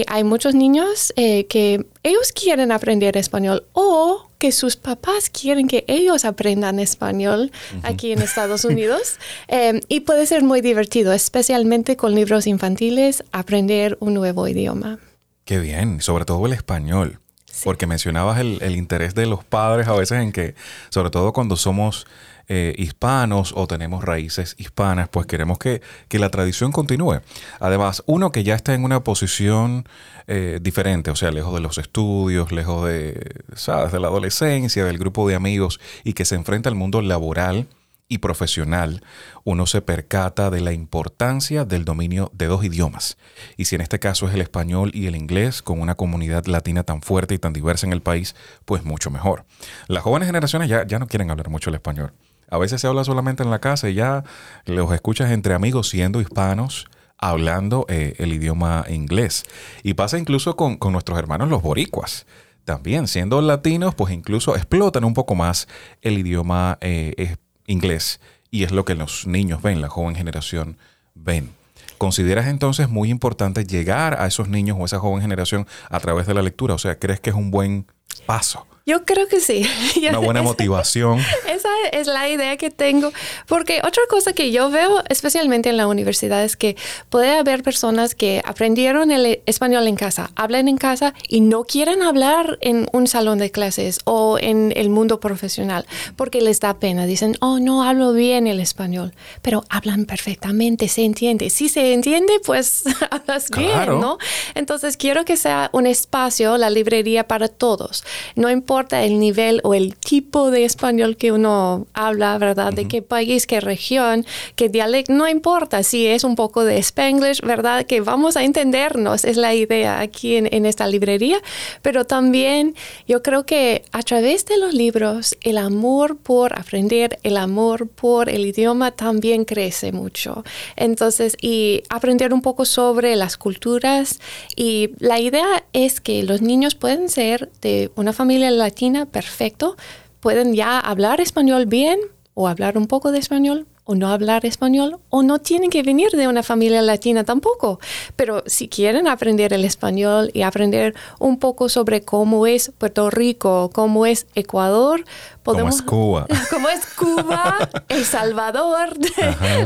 Hay 0.08 0.24
muchos 0.24 0.54
niños 0.54 1.12
que 1.16 1.86
ellos 2.02 2.32
quieren 2.32 2.72
aprender 2.72 3.16
español 3.16 3.64
o 3.72 4.26
que 4.38 4.52
sus 4.52 4.76
papás 4.76 5.30
quieren 5.30 5.66
que 5.68 5.84
ellos 5.88 6.24
aprendan 6.24 6.78
español 6.78 7.50
aquí 7.82 8.12
en 8.12 8.22
Estados 8.22 8.64
Unidos. 8.64 9.18
Em, 9.48 9.80
y 9.88 10.00
puede 10.00 10.26
ser 10.26 10.42
muy 10.42 10.60
divertido, 10.60 11.12
especialmente 11.12 11.96
con 11.96 12.14
libros 12.14 12.46
infantiles, 12.46 13.22
aprender 13.32 13.96
un 14.00 14.14
nuevo 14.14 14.48
idioma. 14.48 14.98
Qué 15.44 15.58
bien, 15.58 16.00
sobre 16.00 16.24
todo 16.24 16.44
el 16.46 16.52
español. 16.52 17.20
Porque 17.64 17.86
mencionabas 17.86 18.40
el, 18.40 18.58
el, 18.60 18.76
interés 18.76 19.14
de 19.14 19.26
los 19.26 19.44
padres 19.44 19.86
a 19.88 19.94
veces 19.94 20.20
en 20.20 20.32
que, 20.32 20.54
sobre 20.90 21.10
todo 21.10 21.32
cuando 21.32 21.56
somos 21.56 22.06
eh, 22.48 22.74
hispanos 22.78 23.52
o 23.56 23.66
tenemos 23.66 24.04
raíces 24.04 24.54
hispanas, 24.58 25.08
pues 25.08 25.26
queremos 25.26 25.58
que, 25.58 25.80
la 26.10 26.30
tradición 26.30 26.72
continúe. 26.72 27.20
Además, 27.60 28.02
uno 28.06 28.32
que 28.32 28.42
ya 28.42 28.54
está 28.54 28.72
en 28.72 28.84
una 28.84 29.04
posición 29.04 29.86
eh, 30.26 30.60
diferente, 30.62 31.10
o 31.10 31.16
sea, 31.16 31.30
lejos 31.30 31.52
de 31.54 31.60
los 31.60 31.76
estudios, 31.76 32.52
lejos 32.52 32.88
de, 32.88 33.42
¿sabes? 33.54 33.92
de 33.92 34.00
la 34.00 34.08
adolescencia, 34.08 34.84
del 34.84 34.98
grupo 34.98 35.28
de 35.28 35.34
amigos 35.34 35.78
y 36.04 36.14
que 36.14 36.24
se 36.24 36.36
enfrenta 36.36 36.70
al 36.70 36.74
mundo 36.74 37.02
laboral 37.02 37.68
y 38.08 38.18
profesional, 38.18 39.02
uno 39.44 39.66
se 39.66 39.82
percata 39.82 40.50
de 40.50 40.60
la 40.60 40.72
importancia 40.72 41.64
del 41.64 41.84
dominio 41.84 42.30
de 42.34 42.46
dos 42.46 42.64
idiomas. 42.64 43.18
Y 43.56 43.64
si 43.64 43.74
en 43.74 43.80
este 43.80 43.98
caso 43.98 44.28
es 44.28 44.34
el 44.34 44.40
español 44.40 44.90
y 44.94 45.06
el 45.06 45.16
inglés, 45.16 45.62
con 45.62 45.80
una 45.80 45.96
comunidad 45.96 46.46
latina 46.46 46.84
tan 46.84 47.02
fuerte 47.02 47.34
y 47.34 47.38
tan 47.38 47.52
diversa 47.52 47.86
en 47.86 47.92
el 47.92 48.02
país, 48.02 48.36
pues 48.64 48.84
mucho 48.84 49.10
mejor. 49.10 49.44
Las 49.88 50.04
jóvenes 50.04 50.26
generaciones 50.26 50.68
ya, 50.68 50.86
ya 50.86 50.98
no 50.98 51.08
quieren 51.08 51.30
hablar 51.30 51.50
mucho 51.50 51.70
el 51.70 51.74
español. 51.74 52.12
A 52.48 52.58
veces 52.58 52.80
se 52.80 52.86
habla 52.86 53.04
solamente 53.04 53.42
en 53.42 53.50
la 53.50 53.60
casa 53.60 53.88
y 53.88 53.94
ya 53.94 54.24
los 54.66 54.92
escuchas 54.92 55.30
entre 55.30 55.54
amigos 55.54 55.88
siendo 55.88 56.20
hispanos 56.20 56.86
hablando 57.18 57.86
eh, 57.88 58.14
el 58.18 58.32
idioma 58.32 58.84
inglés. 58.88 59.44
Y 59.82 59.94
pasa 59.94 60.18
incluso 60.18 60.56
con, 60.56 60.78
nuestros 60.92 61.18
hermanos 61.18 61.48
los 61.48 61.62
boricuas. 61.62 62.26
También 62.64 63.06
siendo 63.06 63.40
latinos, 63.40 63.94
pues 63.94 64.12
incluso 64.12 64.56
explotan 64.56 65.04
un 65.04 65.14
poco 65.14 65.34
más 65.34 65.68
el 66.02 66.18
idioma 66.18 66.78
eh, 66.80 67.36
inglés. 67.66 68.20
Y 68.50 68.64
es 68.64 68.72
lo 68.72 68.84
que 68.84 68.94
los 68.94 69.26
niños 69.26 69.62
ven, 69.62 69.80
la 69.80 69.88
joven 69.88 70.14
generación 70.16 70.76
ven. 71.14 71.50
¿Consideras 71.98 72.46
entonces 72.46 72.88
muy 72.88 73.10
importante 73.10 73.64
llegar 73.64 74.20
a 74.20 74.26
esos 74.26 74.48
niños 74.48 74.76
o 74.78 74.84
esa 74.84 74.98
joven 74.98 75.22
generación 75.22 75.66
a 75.88 76.00
través 76.00 76.26
de 76.26 76.34
la 76.34 76.42
lectura? 76.42 76.74
O 76.74 76.78
sea, 76.78 76.98
¿crees 76.98 77.20
que 77.20 77.30
es 77.30 77.36
un 77.36 77.50
buen 77.50 77.86
paso? 78.26 78.66
Yo 78.88 79.04
creo 79.04 79.26
que 79.26 79.40
sí. 79.40 79.66
Una 80.08 80.18
buena 80.18 80.42
motivación. 80.42 81.18
Esa 81.48 81.70
es 81.90 82.06
la 82.06 82.28
idea 82.28 82.56
que 82.56 82.70
tengo. 82.70 83.12
Porque 83.48 83.80
otra 83.82 84.04
cosa 84.08 84.32
que 84.32 84.52
yo 84.52 84.70
veo, 84.70 85.02
especialmente 85.08 85.68
en 85.68 85.76
la 85.76 85.88
universidad, 85.88 86.44
es 86.44 86.56
que 86.56 86.76
puede 87.10 87.36
haber 87.36 87.64
personas 87.64 88.14
que 88.14 88.42
aprendieron 88.44 89.10
el 89.10 89.42
español 89.44 89.88
en 89.88 89.96
casa, 89.96 90.30
hablan 90.36 90.68
en 90.68 90.76
casa 90.76 91.14
y 91.26 91.40
no 91.40 91.64
quieren 91.64 92.00
hablar 92.04 92.58
en 92.60 92.88
un 92.92 93.08
salón 93.08 93.38
de 93.38 93.50
clases 93.50 93.98
o 94.04 94.38
en 94.38 94.72
el 94.76 94.88
mundo 94.88 95.18
profesional 95.18 95.84
porque 96.14 96.40
les 96.40 96.60
da 96.60 96.78
pena. 96.78 97.06
Dicen, 97.06 97.36
oh, 97.40 97.58
no 97.58 97.82
hablo 97.82 98.12
bien 98.12 98.46
el 98.46 98.60
español, 98.60 99.14
pero 99.42 99.64
hablan 99.68 100.04
perfectamente, 100.04 100.86
se 100.86 101.04
entiende. 101.04 101.50
Si 101.50 101.68
se 101.68 101.92
entiende, 101.92 102.34
pues 102.44 102.84
hablas 103.10 103.50
bien, 103.50 103.98
¿no? 103.98 104.18
Entonces 104.54 104.96
quiero 104.96 105.24
que 105.24 105.36
sea 105.36 105.70
un 105.72 105.88
espacio, 105.88 106.56
la 106.56 106.70
librería 106.70 107.26
para 107.26 107.48
todos. 107.48 108.04
No 108.36 108.48
importa 108.48 108.75
importa 108.76 109.04
el 109.04 109.18
nivel 109.18 109.62
o 109.64 109.72
el 109.72 109.96
tipo 109.96 110.50
de 110.50 110.66
español 110.66 111.16
que 111.16 111.32
uno 111.32 111.86
habla, 111.94 112.36
¿verdad? 112.36 112.74
De 112.74 112.86
qué 112.86 113.00
país, 113.00 113.46
qué 113.46 113.58
región, 113.58 114.26
qué 114.54 114.68
dialecto, 114.68 115.14
no 115.14 115.26
importa 115.26 115.82
si 115.82 116.06
es 116.06 116.24
un 116.24 116.36
poco 116.36 116.62
de 116.62 116.76
spanglish, 116.76 117.40
¿verdad? 117.40 117.86
Que 117.86 118.02
vamos 118.02 118.36
a 118.36 118.44
entendernos, 118.44 119.24
es 119.24 119.38
la 119.38 119.54
idea 119.54 120.00
aquí 120.00 120.36
en, 120.36 120.46
en 120.52 120.66
esta 120.66 120.86
librería, 120.88 121.38
pero 121.80 122.04
también 122.04 122.74
yo 123.08 123.22
creo 123.22 123.46
que 123.46 123.82
a 123.92 124.02
través 124.02 124.44
de 124.44 124.58
los 124.58 124.74
libros, 124.74 125.38
el 125.40 125.56
amor 125.56 126.18
por 126.18 126.52
aprender, 126.58 127.18
el 127.22 127.38
amor 127.38 127.88
por 127.88 128.28
el 128.28 128.44
idioma 128.44 128.90
también 128.90 129.46
crece 129.46 129.90
mucho. 129.90 130.44
Entonces, 130.76 131.34
y 131.40 131.82
aprender 131.88 132.34
un 132.34 132.42
poco 132.42 132.66
sobre 132.66 133.16
las 133.16 133.38
culturas 133.38 134.20
y 134.54 134.90
la 134.98 135.18
idea 135.18 135.64
es 135.72 136.02
que 136.02 136.22
los 136.24 136.42
niños 136.42 136.74
pueden 136.74 137.08
ser 137.08 137.50
de 137.62 137.90
una 137.96 138.12
familia 138.12 138.50
latina 138.66 139.06
perfecto, 139.06 139.76
pueden 140.18 140.54
ya 140.54 140.80
hablar 140.80 141.20
español 141.20 141.66
bien 141.66 142.00
o 142.34 142.48
hablar 142.48 142.76
un 142.76 142.86
poco 142.86 143.12
de 143.12 143.18
español 143.18 143.66
o 143.84 143.94
no 143.94 144.08
hablar 144.08 144.44
español 144.44 144.98
o 145.08 145.22
no 145.22 145.38
tienen 145.38 145.70
que 145.70 145.84
venir 145.84 146.10
de 146.10 146.26
una 146.26 146.42
familia 146.42 146.82
latina 146.82 147.22
tampoco. 147.22 147.78
Pero 148.16 148.42
si 148.46 148.68
quieren 148.68 149.06
aprender 149.06 149.52
el 149.52 149.64
español 149.64 150.30
y 150.34 150.42
aprender 150.42 150.94
un 151.20 151.38
poco 151.38 151.68
sobre 151.68 152.02
cómo 152.02 152.48
es 152.48 152.72
Puerto 152.76 153.08
Rico, 153.10 153.70
cómo 153.72 154.04
es 154.04 154.26
Ecuador, 154.34 155.04
podemos... 155.44 155.82
¿Cómo 155.82 156.18
es 156.18 156.26
Cuba? 156.26 156.40
¿Cómo 156.50 156.68
es 156.68 156.86
Cuba? 156.86 157.70
El 157.88 158.04
Salvador, 158.04 158.98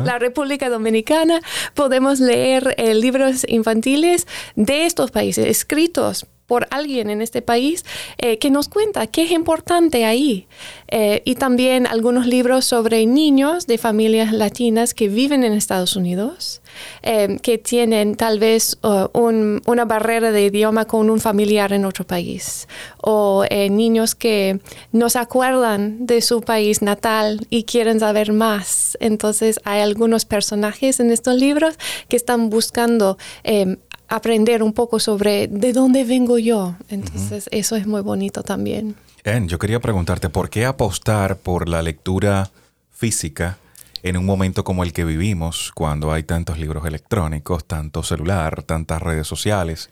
la 0.04 0.18
República 0.18 0.68
Dominicana. 0.68 1.40
Podemos 1.74 2.20
leer 2.20 2.74
eh, 2.76 2.94
libros 2.94 3.46
infantiles 3.48 4.26
de 4.54 4.84
estos 4.84 5.10
países 5.10 5.46
escritos 5.46 6.26
por 6.50 6.66
alguien 6.72 7.10
en 7.10 7.22
este 7.22 7.42
país 7.42 7.84
eh, 8.18 8.38
que 8.38 8.50
nos 8.50 8.68
cuenta 8.68 9.06
qué 9.06 9.22
es 9.22 9.30
importante 9.30 10.04
ahí. 10.04 10.48
Eh, 10.88 11.22
y 11.24 11.36
también 11.36 11.86
algunos 11.86 12.26
libros 12.26 12.64
sobre 12.64 13.06
niños 13.06 13.68
de 13.68 13.78
familias 13.78 14.32
latinas 14.32 14.92
que 14.92 15.06
viven 15.08 15.44
en 15.44 15.52
Estados 15.52 15.94
Unidos, 15.94 16.60
eh, 17.04 17.38
que 17.40 17.56
tienen 17.58 18.16
tal 18.16 18.40
vez 18.40 18.78
uh, 18.82 19.06
una 19.14 19.84
barrera 19.84 20.32
de 20.32 20.46
idioma 20.46 20.86
con 20.86 21.08
un 21.08 21.20
familiar 21.20 21.72
en 21.72 21.84
otro 21.84 22.04
país, 22.04 22.66
o 23.00 23.44
niños 23.70 24.16
que 24.16 24.58
no 24.90 25.08
se 25.08 25.20
acuerdan 25.20 26.04
de 26.04 26.20
su 26.20 26.40
país 26.40 26.82
natal 26.82 27.46
y 27.48 27.62
quieren 27.62 28.00
saber 28.00 28.32
más. 28.32 28.98
Entonces 28.98 29.60
hay 29.62 29.82
algunos 29.82 30.24
personajes 30.24 30.98
en 30.98 31.12
estos 31.12 31.36
libros 31.36 31.76
que 32.08 32.16
están 32.16 32.50
buscando 32.50 33.18
aprender 34.10 34.62
un 34.62 34.72
poco 34.72 34.98
sobre 34.98 35.46
de 35.46 35.72
dónde 35.72 36.04
vengo 36.04 36.36
yo. 36.38 36.74
Entonces, 36.88 37.48
eso 37.52 37.76
es 37.76 37.86
muy 37.86 38.02
bonito 38.02 38.42
también. 38.42 38.96
En, 39.24 39.48
yo 39.48 39.58
quería 39.58 39.80
preguntarte, 39.80 40.28
¿por 40.28 40.50
qué 40.50 40.66
apostar 40.66 41.38
por 41.38 41.68
la 41.68 41.80
lectura 41.80 42.50
física 42.90 43.58
en 44.02 44.16
un 44.16 44.26
momento 44.26 44.64
como 44.64 44.82
el 44.82 44.92
que 44.92 45.04
vivimos, 45.04 45.70
cuando 45.74 46.12
hay 46.12 46.24
tantos 46.24 46.58
libros 46.58 46.84
electrónicos, 46.86 47.64
tanto 47.64 48.02
celular, 48.02 48.64
tantas 48.64 49.00
redes 49.00 49.26
sociales? 49.26 49.90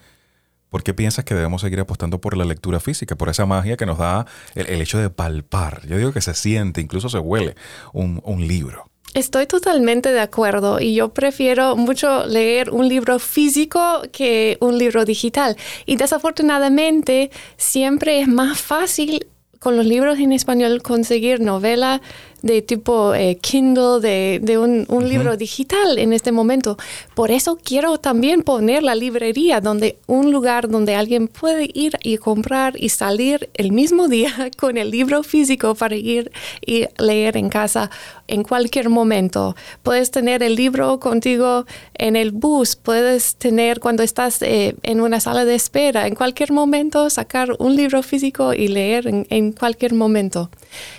¿Por 0.69 0.83
qué 0.83 0.93
piensas 0.93 1.25
que 1.25 1.35
debemos 1.35 1.63
seguir 1.63 1.81
apostando 1.81 2.21
por 2.21 2.37
la 2.37 2.45
lectura 2.45 2.81
física, 2.81 3.17
por 3.17 3.29
esa 3.29 3.47
magia 3.47 3.77
que 3.77 3.87
nos 3.87 3.99
da 3.99 4.27
el, 4.55 4.83
hecho 4.83 4.99
de 4.99 5.11
palpar? 5.11 5.87
Yo 5.87 5.97
digo 5.97 6.13
que 6.13 6.21
se 6.21 6.35
siente, 6.35 6.81
incluso 6.81 7.09
se 7.09 7.19
huele 7.19 7.55
un, 7.93 8.21
un 8.25 8.47
libro. 8.47 8.91
Estoy 9.15 9.47
totalmente 9.47 10.13
de 10.13 10.21
acuerdo 10.21 10.81
y 10.81 10.95
yo 10.95 11.09
prefiero 11.09 11.77
mucho 11.77 12.27
leer 12.27 12.71
un 12.71 12.89
libro 12.89 13.19
físico 13.19 14.03
que 14.13 14.59
un 14.61 14.77
libro 14.79 15.05
digital. 15.05 15.57
Y 15.87 15.97
desafortunadamente 15.97 17.31
siempre 17.57 18.21
es 18.21 18.29
más 18.29 18.61
fácil 18.61 19.27
con 19.59 19.77
los 19.77 19.87
libros 19.87 20.19
en 20.19 20.33
español 20.33 20.83
conseguir 20.83 21.41
novela 21.41 22.01
de 22.43 22.63
tipo 22.63 23.15
eh, 23.15 23.39
Kindle, 23.41 24.01
de, 24.01 24.59
un, 24.59 25.09
libro 25.09 25.37
digital 25.37 25.99
en 25.99 26.13
este 26.13 26.33
momento. 26.33 26.77
Por 27.15 27.31
eso 27.31 27.59
quiero 27.63 27.99
también 27.99 28.43
poner 28.43 28.83
la 28.83 28.95
librería, 28.95 29.61
donde 29.61 29.99
un 30.07 30.31
lugar 30.31 30.69
donde 30.69 30.95
alguien 30.95 31.29
puede 31.29 31.69
ir 31.73 31.99
y 32.03 32.19
comprar 32.19 32.75
y 32.77 32.91
salir 32.91 33.51
el 33.55 33.73
mismo 33.73 34.09
día 34.09 34.51
con 34.59 34.77
el 34.77 34.91
libro 34.91 35.23
físico 35.23 35.75
para 35.75 35.97
ir 35.97 36.31
y 36.65 36.87
leer 36.99 37.37
en 37.37 37.49
casa 37.49 37.91
en 38.27 38.43
cualquier 38.43 38.89
momento. 38.89 39.57
Puedes 39.83 40.11
tener 40.11 40.43
el 40.43 40.55
libro 40.55 41.01
contigo 41.01 41.65
en 41.95 42.17
el 42.17 42.33
bus, 42.33 42.77
puedes 42.77 43.37
tener 43.37 43.81
cuando 43.81 44.03
estás 44.03 44.43
eh, 44.43 44.77
en 44.83 45.01
una 45.01 45.21
sala 45.21 45.45
de 45.45 45.55
espera, 45.55 46.07
en 46.07 46.15
cualquier 46.15 46.53
momento 46.53 47.09
sacar 47.11 47.57
un 47.59 47.75
libro 47.77 48.03
físico 48.03 48.53
y 48.53 48.69
leer 48.69 49.07
en, 49.07 49.27
en 49.31 49.53
cualquier 49.53 49.95
momento. 49.95 50.51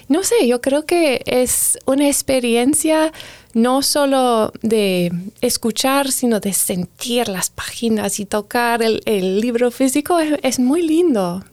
No 0.07 0.23
sé, 0.23 0.47
yo 0.47 0.59
creo 0.61 0.85
que 0.85 1.21
es 1.29 1.77
una 1.85 2.07
experiencia 2.07 3.11
no 3.53 3.81
solo 3.81 4.51
de 4.61 5.11
escuchar, 5.41 6.11
sino 6.11 6.39
de 6.39 6.53
sentir 6.53 7.27
las 7.27 7.49
páginas 7.49 8.19
y 8.19 8.25
tocar 8.25 8.81
el, 8.83 9.41
libro 9.41 9.71
físico. 9.71 10.19
Es, 10.19 10.59
muy 10.59 10.85
lindo. 10.85 11.43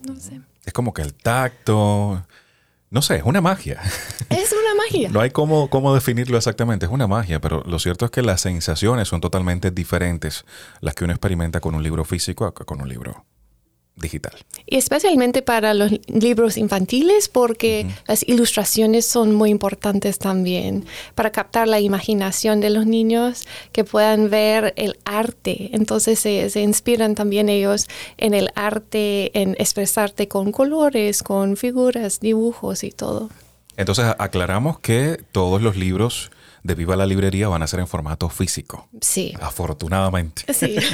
Es 0.64 0.72
como 0.72 0.92
que 0.92 1.02
el 1.02 1.14
tacto. 1.14 2.24
No 2.90 3.02
sé, 3.02 3.16
es 3.16 3.22
una 3.24 3.40
magia. 3.40 3.80
Es 4.30 4.52
una 4.52 4.74
magia. 4.74 5.08
no 5.10 5.20
hay 5.20 5.30
cómo, 5.30 5.68
cómo 5.68 5.94
definirlo 5.94 6.36
exactamente, 6.36 6.86
es 6.86 6.92
una 6.92 7.06
magia, 7.06 7.40
pero 7.40 7.62
lo 7.66 7.78
cierto 7.78 8.04
es 8.04 8.10
que 8.10 8.22
las 8.22 8.40
sensaciones 8.40 9.08
son 9.08 9.20
totalmente 9.20 9.70
diferentes 9.70 10.44
las 10.80 10.94
que 10.94 11.04
uno 11.04 11.12
experimenta 11.12 11.60
con 11.60 11.74
un 11.74 11.82
libro 11.82 12.04
físico 12.04 12.52
que 12.54 12.64
con 12.64 12.80
un 12.80 12.88
libro 12.88 13.24
digital. 13.96 14.34
Y 14.66 14.76
especialmente 14.76 15.42
para 15.42 15.74
los 15.74 15.90
libros 16.06 16.56
infantiles 16.56 17.28
porque 17.28 17.86
las 18.06 18.22
ilustraciones 18.28 19.06
son 19.06 19.34
muy 19.34 19.50
importantes 19.50 20.18
también 20.18 20.84
para 21.14 21.30
captar 21.30 21.66
la 21.66 21.80
imaginación 21.80 22.60
de 22.60 22.70
los 22.70 22.86
niños 22.86 23.46
que 23.72 23.84
puedan 23.84 24.28
ver 24.28 24.74
el 24.76 24.98
arte. 25.04 25.70
Entonces 25.72 26.18
se, 26.18 26.50
se 26.50 26.60
inspiran 26.60 27.14
también 27.14 27.48
ellos 27.48 27.88
en 28.18 28.34
el 28.34 28.50
arte, 28.54 29.38
en 29.38 29.56
expresarte 29.58 30.28
con 30.28 30.52
colores, 30.52 31.22
con 31.22 31.56
figuras, 31.56 32.20
dibujos 32.20 32.84
y 32.84 32.90
todo. 32.90 33.30
Entonces 33.76 34.06
aclaramos 34.18 34.78
que 34.80 35.22
todos 35.32 35.60
los 35.60 35.76
libros 35.76 36.30
de 36.66 36.74
Viva 36.74 36.96
la 36.96 37.06
Librería 37.06 37.48
van 37.48 37.62
a 37.62 37.66
ser 37.66 37.80
en 37.80 37.86
formato 37.86 38.28
físico. 38.28 38.88
Sí. 39.00 39.34
Afortunadamente. 39.40 40.52
Sí. 40.52 40.76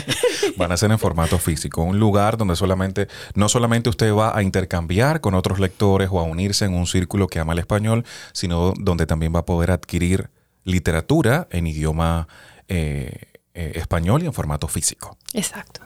van 0.57 0.73
a 0.73 0.77
ser 0.77 0.91
en 0.91 0.99
formato 0.99 1.39
físico. 1.39 1.83
Un 1.83 1.99
lugar 1.99 2.37
donde 2.37 2.57
solamente, 2.57 3.09
no 3.35 3.49
solamente 3.49 3.91
usted 3.91 4.13
va 4.15 4.37
a 4.37 4.43
intercambiar 4.43 5.21
con 5.21 5.35
otros 5.35 5.59
lectores 5.59 6.09
o 6.11 6.21
a 6.21 6.23
unirse 6.23 6.65
en 6.65 6.75
un 6.75 6.87
círculo 6.87 7.27
que 7.27 7.39
ama 7.39 7.53
el 7.53 7.59
español, 7.59 8.05
sino 8.33 8.73
donde 8.79 9.07
también 9.07 9.35
va 9.35 9.41
a 9.41 9.47
poder 9.47 9.71
adquirir 9.71 10.31
literatura 10.65 11.49
en 11.51 11.67
idioma 11.67 12.29
eh, 12.69 13.33
eh, 13.55 13.73
español 13.75 14.23
y 14.23 14.27
en 14.27 14.33
formato 14.33 14.69
físico. 14.69 15.17
Exacto. 15.35 15.81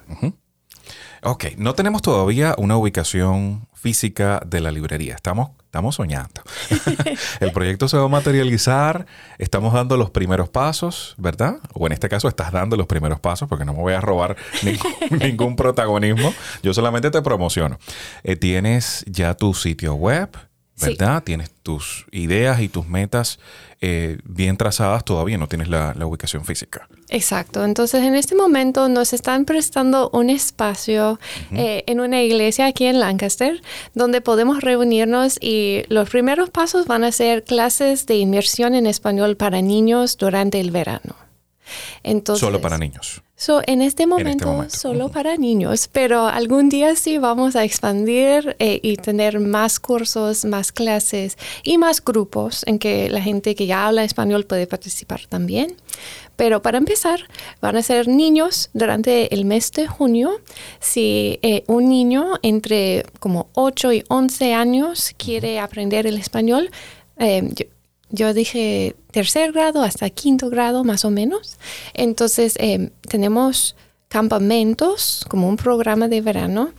Ok, 1.22 1.46
no 1.56 1.74
tenemos 1.74 2.02
todavía 2.02 2.54
una 2.58 2.76
ubicación 2.76 3.68
física 3.74 4.40
de 4.46 4.60
la 4.60 4.70
librería. 4.70 5.14
Estamos, 5.14 5.50
estamos 5.76 5.96
soñando. 5.96 6.40
el 7.40 7.52
proyecto 7.52 7.86
se 7.86 7.98
va 7.98 8.04
a 8.04 8.08
materializar, 8.08 9.04
estamos 9.36 9.74
dando 9.74 9.98
los 9.98 10.08
primeros 10.08 10.48
pasos, 10.48 11.14
¿verdad? 11.18 11.58
O 11.74 11.86
en 11.86 11.92
este 11.92 12.08
caso 12.08 12.28
estás 12.28 12.50
dando 12.50 12.78
los 12.78 12.86
primeros 12.86 13.20
pasos 13.20 13.46
porque 13.46 13.66
no 13.66 13.74
me 13.74 13.80
voy 13.80 13.92
a 13.92 14.00
robar 14.00 14.38
ningún, 15.20 15.54
protagonismo. 15.54 16.32
Yo 16.62 16.72
solamente 16.72 17.10
te 17.10 17.20
promociono. 17.20 17.78
Eh, 18.22 18.36
tienes 18.36 19.04
ya 19.06 19.34
tu 19.34 19.52
sitio 19.52 19.92
web, 19.96 20.30
¿verdad? 20.80 21.22
Tienes 21.22 21.50
tus 21.62 22.06
ideas 22.10 22.60
y 22.60 22.70
tus 22.70 22.88
metas 22.88 23.38
eh, 23.82 24.16
bien 24.24 24.56
trazadas, 24.56 25.04
todavía 25.04 25.36
no 25.36 25.46
tienes 25.46 25.68
la, 25.68 25.94
ubicación 26.06 26.46
física. 26.46 26.88
Exacto. 27.08 27.64
Entonces, 27.64 28.02
en 28.02 28.16
este 28.16 28.34
momento 28.34 28.88
nos 28.88 29.12
están 29.12 29.44
prestando 29.44 30.10
un 30.12 30.28
espacio 30.28 31.20
eh, 31.52 31.84
en 31.86 32.00
una 32.00 32.22
iglesia 32.22 32.66
aquí 32.66 32.86
en 32.86 32.98
Lancaster 32.98 33.62
donde 33.94 34.20
podemos 34.20 34.60
reunirnos 34.60 35.38
y 35.40 35.84
los 35.88 36.10
primeros 36.10 36.50
pasos 36.50 36.86
van 36.86 37.04
a 37.04 37.12
ser 37.12 37.44
clases 37.44 38.06
de 38.06 38.16
inmersión 38.16 38.74
en 38.74 38.86
español 38.86 39.36
para 39.36 39.62
niños 39.62 40.16
durante 40.16 40.58
el 40.58 40.72
verano. 40.72 41.14
Entonces, 42.02 42.40
Solo 42.40 42.60
para 42.60 42.78
niños. 42.78 43.22
So, 43.38 43.60
en, 43.66 43.82
este 43.82 44.06
momento, 44.06 44.64
solo 44.70 45.10
para 45.10 45.36
niños, 45.36 45.90
pero 45.92 46.26
algún 46.26 46.70
día 46.70 46.96
sí 46.96 47.18
vamos 47.18 47.54
a 47.54 47.64
expandir 47.64 48.56
eh, 48.58 48.80
y 48.82 48.96
tener 48.96 49.40
más 49.40 49.78
cursos, 49.78 50.46
más 50.46 50.72
clases 50.72 51.36
y 51.62 51.76
más 51.76 52.02
grupos 52.02 52.62
en 52.66 52.78
que 52.78 53.10
la 53.10 53.20
gente 53.20 53.54
que 53.54 53.66
ya 53.66 53.86
habla 53.86 54.04
español 54.04 54.46
puede 54.46 54.66
participar 54.66 55.26
también. 55.28 55.76
Pero 56.36 56.62
para 56.62 56.78
empezar, 56.78 57.20
van 57.60 57.76
a 57.76 57.82
ser 57.82 58.08
niños 58.08 58.70
durante 58.74 59.34
el 59.34 59.44
mes 59.44 59.72
de 59.72 59.86
junio. 59.86 60.40
Si 60.80 61.38
eh, 61.42 61.64
un 61.66 61.88
niño 61.88 62.34
entre 62.42 63.04
como 63.18 63.48
8 63.54 63.92
y 63.92 64.04
11 64.08 64.54
años 64.54 65.14
quiere 65.16 65.58
aprender 65.58 66.06
el 66.06 66.18
español, 66.18 66.70
eh, 67.18 67.54
yo 68.10 68.34
dije 68.34 68.94
tercer 69.10 69.52
grado 69.52 69.82
hasta 69.82 70.10
quinto 70.10 70.50
grado 70.50 70.84
más 70.84 71.04
o 71.04 71.10
menos. 71.10 71.56
Entonces 71.94 72.54
em, 72.58 72.90
tenemos 73.08 73.74
campamentos 74.08 75.24
como 75.28 75.48
un 75.48 75.56
programa 75.56 76.08
de 76.08 76.20
verano 76.20 76.72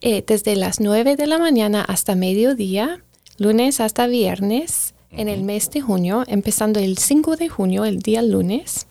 eh, 0.00 0.24
desde 0.26 0.56
las 0.56 0.80
9 0.80 1.16
de 1.16 1.26
la 1.26 1.38
mañana 1.38 1.82
hasta 1.82 2.14
mediodía, 2.14 3.02
lunes 3.38 3.80
hasta 3.80 4.06
viernes, 4.06 4.94
en 5.16 5.28
el 5.28 5.44
mes 5.44 5.70
de 5.70 5.80
junio, 5.80 6.24
empezando 6.26 6.80
el 6.80 6.98
5 6.98 7.36
de 7.36 7.48
junio, 7.48 7.84
el 7.84 8.00
día 8.00 8.20
lunes. 8.20 8.86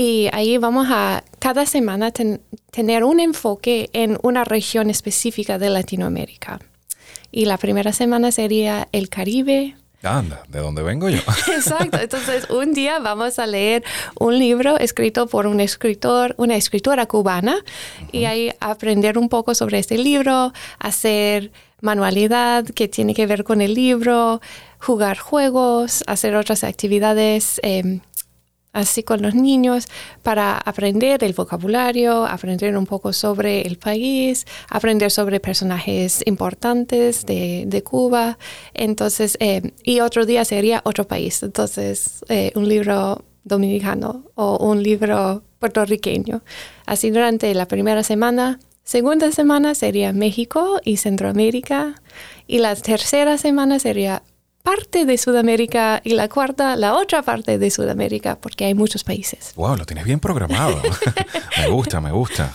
Y 0.00 0.28
ahí 0.32 0.58
vamos 0.58 0.86
a 0.90 1.24
cada 1.40 1.66
semana 1.66 2.12
tener 2.12 3.02
un 3.02 3.18
enfoque 3.18 3.90
en 3.92 4.16
una 4.22 4.44
región 4.44 4.90
específica 4.90 5.58
de 5.58 5.70
Latinoamérica. 5.70 6.60
Y 7.32 7.46
la 7.46 7.58
primera 7.58 7.92
semana 7.92 8.30
sería 8.30 8.86
el 8.92 9.08
Caribe, 9.08 9.74
Anda, 10.04 10.44
¿de 10.46 10.60
dónde 10.60 10.82
vengo 10.82 11.08
yo? 11.08 11.18
Exacto. 11.48 11.98
Entonces, 12.00 12.48
un 12.48 12.74
día 12.74 13.00
vamos 13.00 13.40
a 13.40 13.48
leer 13.48 13.82
un 14.20 14.38
libro 14.38 14.78
escrito 14.78 15.26
por 15.26 15.48
un 15.48 15.58
escritor, 15.58 16.36
una 16.38 16.54
escritora 16.54 17.06
cubana, 17.06 17.56
y 18.12 18.26
ahí 18.26 18.52
aprender 18.60 19.18
un 19.18 19.28
poco 19.28 19.56
sobre 19.56 19.80
este 19.80 19.98
libro, 19.98 20.52
hacer 20.78 21.50
manualidad 21.80 22.66
que 22.66 22.86
tiene 22.86 23.14
que 23.14 23.26
ver 23.26 23.42
con 23.42 23.60
el 23.60 23.74
libro, 23.74 24.40
jugar 24.78 25.18
juegos, 25.18 26.04
hacer 26.06 26.36
otras 26.36 26.62
actividades 26.62 27.60
em, 27.64 27.98
así 28.78 29.02
con 29.02 29.22
los 29.22 29.34
niños 29.34 29.88
para 30.22 30.56
aprender 30.56 31.24
el 31.24 31.32
vocabulario, 31.32 32.24
aprender 32.24 32.76
un 32.76 32.86
poco 32.86 33.12
sobre 33.12 33.62
el 33.62 33.76
país, 33.76 34.46
aprender 34.68 35.10
sobre 35.10 35.40
personajes 35.40 36.22
importantes 36.26 37.26
de, 37.26 37.82
Cuba. 37.84 38.38
Entonces, 38.74 39.36
eh, 39.40 39.72
y 39.84 40.00
otro 40.00 40.26
día 40.26 40.44
sería 40.44 40.80
otro 40.84 41.06
país. 41.06 41.42
Entonces, 41.42 42.24
eh, 42.28 42.52
un 42.54 42.68
libro 42.68 43.24
dominicano 43.44 44.24
o 44.34 44.58
un 44.58 44.82
libro 44.82 45.42
puertorriqueño. 45.58 46.42
Así 46.86 47.10
durante 47.10 47.52
la 47.54 47.66
primera 47.66 48.02
semana. 48.02 48.58
Segunda 48.84 49.32
semana 49.32 49.74
sería 49.74 50.12
México 50.12 50.80
y 50.84 50.96
Centroamérica. 50.96 52.00
Y 52.46 52.58
la 52.58 52.74
tercera 52.74 53.36
semana 53.36 53.78
sería 53.78 54.22
parte 54.62 55.06
de 55.06 55.18
Sudamérica 55.18 56.00
y 56.04 56.14
la 56.14 56.28
cuarta 56.28 56.76
la 56.76 56.94
otra 56.94 57.22
parte 57.22 57.58
de 57.58 57.70
Sudamérica, 57.70 58.38
porque 58.40 58.64
hay 58.64 58.74
muchos 58.74 59.04
países. 59.04 59.52
Wow, 59.56 59.76
lo 59.76 59.86
tienes 59.86 60.04
bien 60.04 60.20
programado. 60.20 60.80
me 61.58 61.68
gusta, 61.68 62.00
me 62.00 62.12
gusta. 62.12 62.54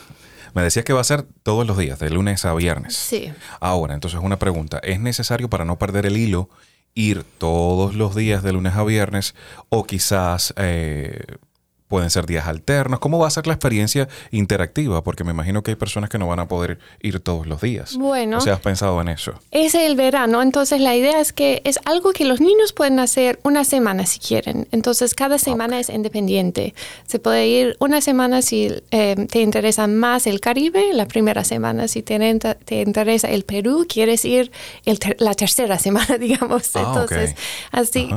Me 0.53 0.61
decías 0.61 0.85
que 0.85 0.93
va 0.93 1.01
a 1.01 1.05
ser 1.05 1.23
todos 1.41 1.65
los 1.65 1.77
días, 1.77 1.99
de 1.99 2.09
lunes 2.11 2.45
a 2.45 2.53
viernes. 2.53 2.95
Sí. 2.95 3.31
Ahora, 3.59 3.95
entonces 3.95 4.19
una 4.21 4.37
pregunta. 4.37 4.79
¿Es 4.83 4.99
necesario 4.99 5.49
para 5.49 5.65
no 5.65 5.79
perder 5.79 6.05
el 6.05 6.17
hilo 6.17 6.49
ir 6.95 7.23
todos 7.39 7.95
los 7.95 8.15
días 8.15 8.43
de 8.43 8.53
lunes 8.53 8.75
a 8.75 8.83
viernes 8.83 9.33
o 9.69 9.83
quizás 9.85 10.53
eh, 10.57 11.25
pueden 11.87 12.09
ser 12.09 12.25
días 12.25 12.47
alternos. 12.47 12.99
¿Cómo 12.99 13.19
va 13.19 13.27
a 13.27 13.31
ser 13.31 13.47
la 13.47 13.53
experiencia 13.53 14.07
interactiva? 14.31 15.03
Porque 15.03 15.23
me 15.23 15.31
imagino 15.31 15.63
que 15.63 15.71
hay 15.71 15.75
personas 15.75 16.09
que 16.09 16.17
no 16.17 16.27
van 16.27 16.39
a 16.39 16.47
poder 16.47 16.79
ir 17.01 17.19
todos 17.19 17.47
los 17.47 17.61
días. 17.61 17.95
Bueno. 17.95 18.37
O 18.37 18.41
sea, 18.41 18.53
¿has 18.53 18.59
pensado 18.59 18.99
en 19.01 19.09
eso? 19.09 19.33
Es 19.51 19.75
el 19.75 19.95
verano, 19.95 20.41
entonces 20.41 20.81
la 20.81 20.95
idea 20.95 21.19
es 21.19 21.33
que 21.33 21.61
es 21.65 21.79
algo 21.85 22.13
que 22.13 22.25
los 22.25 22.41
niños 22.41 22.73
pueden 22.73 22.99
hacer 22.99 23.39
una 23.43 23.63
semana 23.63 24.05
si 24.05 24.19
quieren. 24.19 24.67
Entonces 24.71 25.13
cada 25.13 25.37
semana 25.37 25.79
es 25.79 25.89
independiente. 25.89 26.73
Se 27.05 27.19
puede 27.19 27.47
ir 27.47 27.77
una 27.79 28.01
semana 28.01 28.41
si 28.41 28.71
eh, 28.91 29.27
te 29.29 29.41
interesa 29.41 29.87
más 29.87 30.27
el 30.27 30.39
Caribe, 30.39 30.93
la 30.93 31.07
primera 31.07 31.43
semana 31.43 31.87
si 31.87 32.01
te, 32.01 32.17
te 32.39 32.81
interesa 32.81 33.29
el 33.29 33.43
Perú, 33.43 33.85
quieres 33.87 34.25
ir 34.25 34.51
la 35.17 35.33
tercera 35.33 35.79
semana, 35.79 36.17
digamos. 36.17 36.75
Ah, 36.75 36.83
entonces, 36.87 37.35
así 37.71 38.09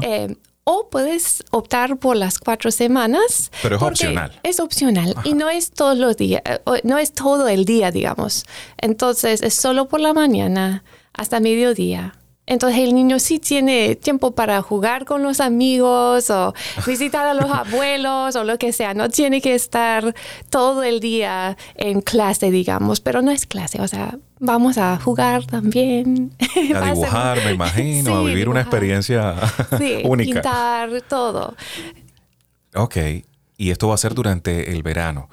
o 0.68 0.88
puedes 0.90 1.44
optar 1.52 1.96
por 1.96 2.16
las 2.16 2.40
cuatro 2.40 2.72
semanas. 2.72 3.52
Pero 3.62 3.76
es 3.76 3.82
opcional. 3.82 4.40
Es 4.42 4.58
opcional 4.58 5.14
y 5.22 5.34
no 5.34 5.48
es 5.48 5.70
todos 5.70 5.96
los 5.96 6.16
días, 6.16 6.42
no 6.82 6.98
es 6.98 7.12
todo 7.12 7.46
el 7.46 7.64
día, 7.64 7.92
digamos. 7.92 8.44
Entonces 8.76 9.42
es 9.42 9.54
solo 9.54 9.88
por 9.88 10.00
la 10.00 10.12
mañana 10.12 10.82
hasta 11.12 11.38
mediodía. 11.38 12.14
Entonces 12.46 12.78
el 12.80 12.94
niño 12.94 13.18
sí 13.18 13.40
tiene 13.40 13.96
tiempo 13.96 14.30
para 14.30 14.62
jugar 14.62 15.04
con 15.04 15.22
los 15.24 15.40
amigos 15.40 16.30
o 16.30 16.54
visitar 16.86 17.26
a 17.26 17.34
los 17.34 17.50
abuelos 17.50 18.36
o 18.36 18.44
lo 18.44 18.56
que 18.56 18.72
sea. 18.72 18.94
No 18.94 19.08
tiene 19.08 19.40
que 19.40 19.54
estar 19.54 20.14
todo 20.48 20.84
el 20.84 21.00
día 21.00 21.56
en 21.74 22.00
clase, 22.00 22.52
digamos, 22.52 23.00
pero 23.00 23.20
no 23.20 23.32
es 23.32 23.46
clase. 23.46 23.80
O 23.82 23.88
sea, 23.88 24.16
vamos 24.38 24.78
a 24.78 24.96
jugar 24.98 25.44
también. 25.44 26.32
A 26.74 26.92
dibujar, 26.92 27.44
me 27.44 27.52
imagino, 27.52 28.16
a 28.16 28.22
vivir 28.24 28.48
una 28.48 28.60
experiencia 28.60 29.34
sí, 29.78 30.02
única. 30.04 30.40
Pintar, 30.40 31.02
todo. 31.02 31.54
Ok, 32.74 32.96
y 33.56 33.70
esto 33.70 33.88
va 33.88 33.94
a 33.94 33.98
ser 33.98 34.14
durante 34.14 34.72
el 34.72 34.82
verano. 34.82 35.28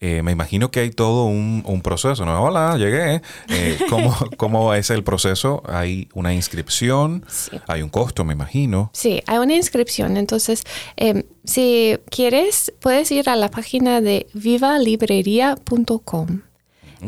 Eh, 0.00 0.22
me 0.22 0.32
imagino 0.32 0.70
que 0.70 0.80
hay 0.80 0.90
todo 0.90 1.24
un, 1.24 1.80
proceso, 1.82 2.26
¿no? 2.26 2.42
Hola, 2.42 2.76
llegué. 2.76 3.22
Eh, 3.48 3.78
¿cómo, 4.36 4.74
es 4.74 4.90
el 4.90 5.04
proceso? 5.04 5.62
¿Hay 5.66 6.08
una 6.14 6.34
inscripción? 6.34 7.24
¿Hay 7.66 7.82
un 7.82 7.88
costo, 7.88 8.24
me 8.24 8.32
imagino? 8.32 8.90
Sí, 8.92 9.22
hay 9.26 9.38
una 9.38 9.54
inscripción. 9.54 10.16
Entonces, 10.16 10.64
em, 10.96 11.22
si 11.44 11.98
quieres, 12.10 12.72
puedes 12.80 13.10
ir 13.10 13.28
a 13.30 13.36
la 13.36 13.50
página 13.50 14.00
de 14.00 14.26
vivalibrería.com. 14.34 16.40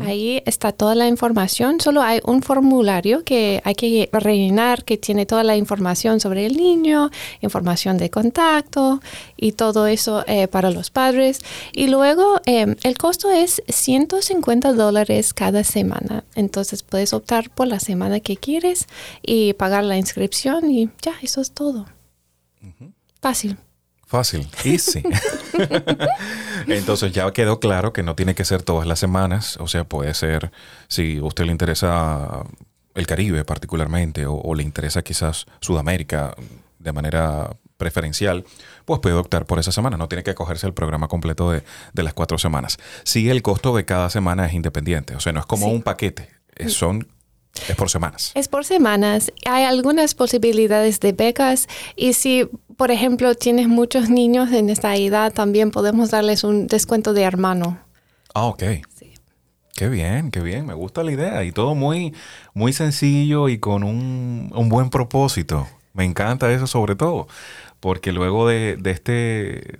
Ahí 0.01 0.41
está 0.45 0.71
toda 0.71 0.95
la 0.95 1.07
información. 1.07 1.79
Solo 1.79 2.01
hay 2.01 2.19
un 2.23 2.41
formulario 2.41 3.23
que 3.23 3.61
hay 3.63 3.75
que 3.75 4.09
rellenar 4.11 4.83
que 4.83 4.97
tiene 4.97 5.25
toda 5.25 5.43
la 5.43 5.55
información 5.55 6.19
sobre 6.19 6.45
el 6.45 6.57
niño, 6.57 7.09
información 7.41 7.97
de 7.97 8.09
contacto 8.09 9.01
y 9.37 9.53
todo 9.53 9.87
eso 9.87 10.23
eh, 10.27 10.47
para 10.47 10.71
los 10.71 10.89
padres. 10.89 11.41
Y 11.73 11.87
luego 11.87 12.41
em, 12.45 12.75
el 12.83 12.97
costo 12.97 13.31
es 13.31 13.61
150 13.67 14.73
dólares 14.73 15.33
cada 15.33 15.63
semana. 15.63 16.23
Entonces 16.35 16.83
puedes 16.83 17.13
optar 17.13 17.49
por 17.49 17.67
la 17.67 17.79
semana 17.79 18.19
que 18.19 18.37
quieres 18.37 18.87
y 19.21 19.53
pagar 19.53 19.83
la 19.83 19.97
inscripción 19.97 20.69
y 20.69 20.89
ya, 21.01 21.13
eso 21.21 21.41
es 21.41 21.51
todo. 21.51 21.85
Fácil. 23.21 23.57
Fácil, 24.05 24.47
easy. 24.63 25.03
Entonces 26.67 27.11
ya 27.11 27.31
quedó 27.31 27.59
claro 27.59 27.93
que 27.93 28.03
no 28.03 28.15
tiene 28.15 28.35
que 28.35 28.45
ser 28.45 28.63
todas 28.63 28.87
las 28.87 28.99
semanas, 28.99 29.57
o 29.57 29.67
sea, 29.67 29.83
puede 29.83 30.13
ser, 30.13 30.51
si 30.87 31.17
a 31.17 31.23
usted 31.23 31.45
le 31.45 31.51
interesa 31.51 32.43
el 32.95 33.07
Caribe 33.07 33.45
particularmente, 33.45 34.25
o, 34.27 34.53
le 34.55 34.63
interesa 34.63 35.01
quizás 35.01 35.45
Sudamérica 35.61 36.35
de 36.79 36.93
manera 36.93 37.49
preferencial, 37.77 38.45
pues 38.85 38.99
puede 38.99 39.15
optar 39.15 39.45
por 39.45 39.59
esa 39.59 39.71
semana. 39.71 39.97
No 39.97 40.07
tiene 40.07 40.23
que 40.23 40.35
cogerse 40.35 40.67
el 40.67 40.73
programa 40.73 41.07
completo 41.07 41.51
de, 41.51 41.63
las 41.93 42.13
cuatro 42.13 42.37
semanas. 42.37 42.77
Sí, 43.03 43.29
el 43.29 43.41
costo 43.41 43.75
de 43.75 43.85
cada 43.85 44.09
semana 44.09 44.45
es 44.45 44.53
independiente, 44.53 45.15
o 45.15 45.19
sea, 45.19 45.33
no 45.33 45.39
es 45.39 45.45
como 45.45 45.67
un 45.67 45.81
paquete, 45.81 46.29
son 46.67 47.07
es 47.67 47.75
por 47.75 47.89
semanas. 47.89 48.31
Es 48.35 48.47
por 48.47 48.65
semanas. 48.65 49.31
Hay 49.45 49.63
algunas 49.63 50.15
posibilidades 50.15 50.99
de 50.99 51.11
becas 51.11 51.67
y 51.95 52.13
si, 52.13 52.49
por 52.77 52.91
ejemplo, 52.91 53.35
tienes 53.35 53.67
muchos 53.67 54.09
niños 54.09 54.51
en 54.51 54.69
esta 54.69 54.95
edad, 54.95 55.33
también 55.33 55.71
podemos 55.71 56.11
darles 56.11 56.43
un 56.43 56.67
descuento 56.67 57.13
de 57.13 57.23
hermano. 57.23 57.79
Ah, 58.33 58.45
ok. 58.45 58.63
Sí. 58.97 59.13
Qué 59.75 59.89
bien, 59.89 60.31
qué 60.31 60.41
bien. 60.41 60.65
Me 60.65 60.73
gusta 60.73 61.03
la 61.03 61.11
idea 61.11 61.43
y 61.43 61.51
todo 61.51 61.75
muy, 61.75 62.13
muy 62.53 62.73
sencillo 62.73 63.49
y 63.49 63.59
con 63.59 63.83
un, 63.83 64.69
buen 64.69 64.89
propósito. 64.89 65.67
Me 65.93 66.05
encanta 66.05 66.51
eso 66.51 66.67
sobre 66.67 66.95
todo, 66.95 67.27
porque 67.79 68.11
luego 68.11 68.47
de, 68.47 68.77
este 68.85 69.79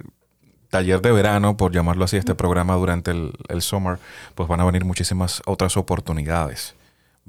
taller 0.69 1.01
de 1.01 1.11
verano, 1.11 1.57
por 1.57 1.71
llamarlo 1.71 2.05
así, 2.05 2.17
este 2.17 2.35
programa 2.35 2.75
durante 2.75 3.11
el, 3.11 3.33
el 3.47 3.61
summer, 3.61 3.99
pues 4.35 4.47
van 4.47 4.59
a 4.61 4.65
venir 4.65 4.85
muchísimas 4.85 5.41
otras 5.45 5.77
oportunidades. 5.77 6.75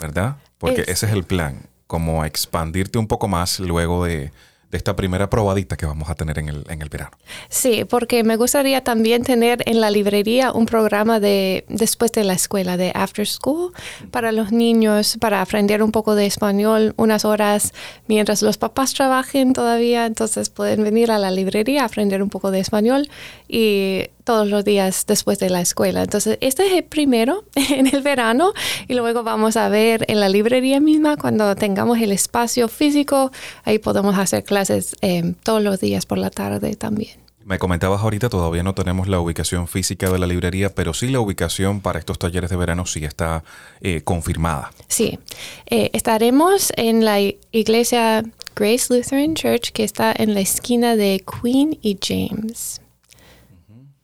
¿Verdad? 0.00 0.36
Porque 0.58 0.82
ese 0.82 1.06
es 1.06 1.12
el 1.12 1.24
plan, 1.24 1.66
como 1.86 2.24
expandirte 2.24 2.98
un 2.98 3.06
poco 3.06 3.28
más 3.28 3.60
luego 3.60 4.04
de, 4.04 4.30
de 4.70 4.78
esta 4.78 4.94
primera 4.94 5.28
probadita 5.28 5.76
que 5.76 5.84
vamos 5.84 6.08
a 6.10 6.14
tener 6.14 6.38
en 6.38 6.48
el, 6.48 6.64
en 6.68 6.80
el 6.80 6.88
verano. 6.88 7.10
Sí, 7.48 7.84
porque 7.84 8.22
me 8.22 8.36
gustaría 8.36 8.84
también 8.84 9.24
tener 9.24 9.62
en 9.66 9.80
la 9.80 9.90
librería 9.90 10.52
un 10.52 10.66
programa 10.66 11.18
de 11.18 11.64
después 11.68 12.12
de 12.12 12.22
la 12.22 12.34
escuela, 12.34 12.76
de 12.76 12.92
after 12.94 13.26
school, 13.26 13.72
para 14.12 14.30
los 14.30 14.52
niños, 14.52 15.16
para 15.20 15.42
aprender 15.42 15.82
un 15.82 15.90
poco 15.90 16.14
de 16.14 16.26
español 16.26 16.94
unas 16.96 17.24
horas 17.24 17.72
mientras 18.06 18.42
los 18.42 18.58
papás 18.58 18.94
trabajen 18.94 19.52
todavía, 19.52 20.06
entonces 20.06 20.50
pueden 20.50 20.84
venir 20.84 21.10
a 21.10 21.18
la 21.18 21.32
librería 21.32 21.82
a 21.82 21.86
aprender 21.86 22.22
un 22.22 22.30
poco 22.30 22.52
de 22.52 22.60
español 22.60 23.08
y 23.50 24.08
todos 24.24 24.48
los 24.48 24.64
días 24.64 25.06
después 25.06 25.38
de 25.38 25.50
la 25.50 25.60
escuela. 25.60 26.02
Entonces, 26.02 26.38
este 26.40 26.66
es 26.66 26.72
el 26.74 26.84
primero 26.84 27.44
en 27.54 27.86
el 27.86 28.02
verano 28.02 28.52
y 28.86 28.94
luego 28.94 29.22
vamos 29.22 29.56
a 29.56 29.68
ver 29.68 30.04
en 30.08 30.20
la 30.20 30.28
librería 30.28 30.80
misma 30.80 31.16
cuando 31.16 31.54
tengamos 31.56 31.98
el 31.98 32.12
espacio 32.12 32.68
físico, 32.68 33.32
ahí 33.64 33.78
podemos 33.78 34.16
hacer 34.16 34.44
clases 34.44 34.94
eh, 35.00 35.34
todos 35.42 35.62
los 35.62 35.80
días 35.80 36.06
por 36.06 36.18
la 36.18 36.30
tarde 36.30 36.76
también. 36.76 37.18
Me 37.44 37.58
comentabas 37.58 38.02
ahorita, 38.02 38.28
todavía 38.28 38.62
no 38.62 38.74
tenemos 38.74 39.08
la 39.08 39.18
ubicación 39.18 39.66
física 39.66 40.08
de 40.10 40.18
la 40.20 40.26
librería, 40.28 40.72
pero 40.72 40.94
sí 40.94 41.08
la 41.08 41.18
ubicación 41.18 41.80
para 41.80 41.98
estos 41.98 42.18
talleres 42.18 42.50
de 42.50 42.56
verano 42.56 42.86
sí 42.86 43.04
está 43.04 43.42
eh, 43.80 44.02
confirmada. 44.02 44.70
Sí, 44.86 45.18
eh, 45.66 45.90
estaremos 45.92 46.72
en 46.76 47.04
la 47.04 47.18
iglesia 47.18 48.22
Grace 48.54 48.94
Lutheran 48.94 49.34
Church, 49.34 49.72
que 49.72 49.82
está 49.82 50.14
en 50.16 50.34
la 50.34 50.40
esquina 50.40 50.94
de 50.94 51.24
Queen 51.42 51.78
y 51.82 51.98
James 52.00 52.80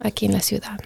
aquí 0.07 0.27
en 0.27 0.33
la 0.33 0.41
ciudad. 0.41 0.79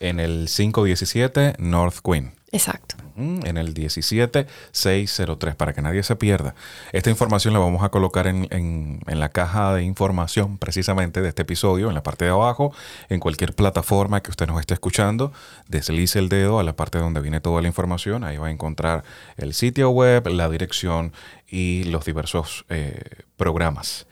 En 0.00 0.20
el 0.20 0.48
517 0.48 1.54
North 1.58 1.98
Queen. 2.04 2.34
Exacto. 2.52 2.96
En 3.16 3.56
el 3.56 3.74
17603, 3.74 5.54
para 5.56 5.72
que 5.72 5.82
nadie 5.82 6.02
se 6.02 6.16
pierda. 6.16 6.54
Esta 6.92 7.10
información 7.10 7.54
la 7.54 7.60
vamos 7.60 7.82
a 7.82 7.88
colocar 7.88 8.26
en, 8.26 8.46
en, 8.50 9.20
la 9.20 9.30
caja 9.30 9.74
de 9.74 9.82
información 9.82 10.58
precisamente 10.58 11.22
de 11.22 11.30
este 11.30 11.42
episodio, 11.42 11.88
en 11.88 11.94
la 11.94 12.02
parte 12.02 12.26
de 12.26 12.30
abajo, 12.30 12.72
en 13.08 13.20
cualquier 13.20 13.54
plataforma 13.54 14.22
que 14.22 14.30
usted 14.30 14.46
nos 14.46 14.60
esté 14.60 14.74
escuchando. 14.74 15.32
Deslice 15.68 16.18
el 16.18 16.28
dedo 16.28 16.58
a 16.58 16.62
la 16.62 16.76
parte 16.76 16.98
donde 16.98 17.20
viene 17.20 17.40
toda 17.40 17.62
la 17.62 17.68
información. 17.68 18.22
Ahí 18.22 18.36
va 18.36 18.48
a 18.48 18.50
encontrar 18.50 19.02
el 19.36 19.54
sitio 19.54 19.90
web, 19.90 20.28
la 20.28 20.48
dirección 20.48 21.12
y 21.48 21.84
los 21.84 22.04
diversos 22.04 22.64
eh, 22.68 23.02
programas. 23.36 24.05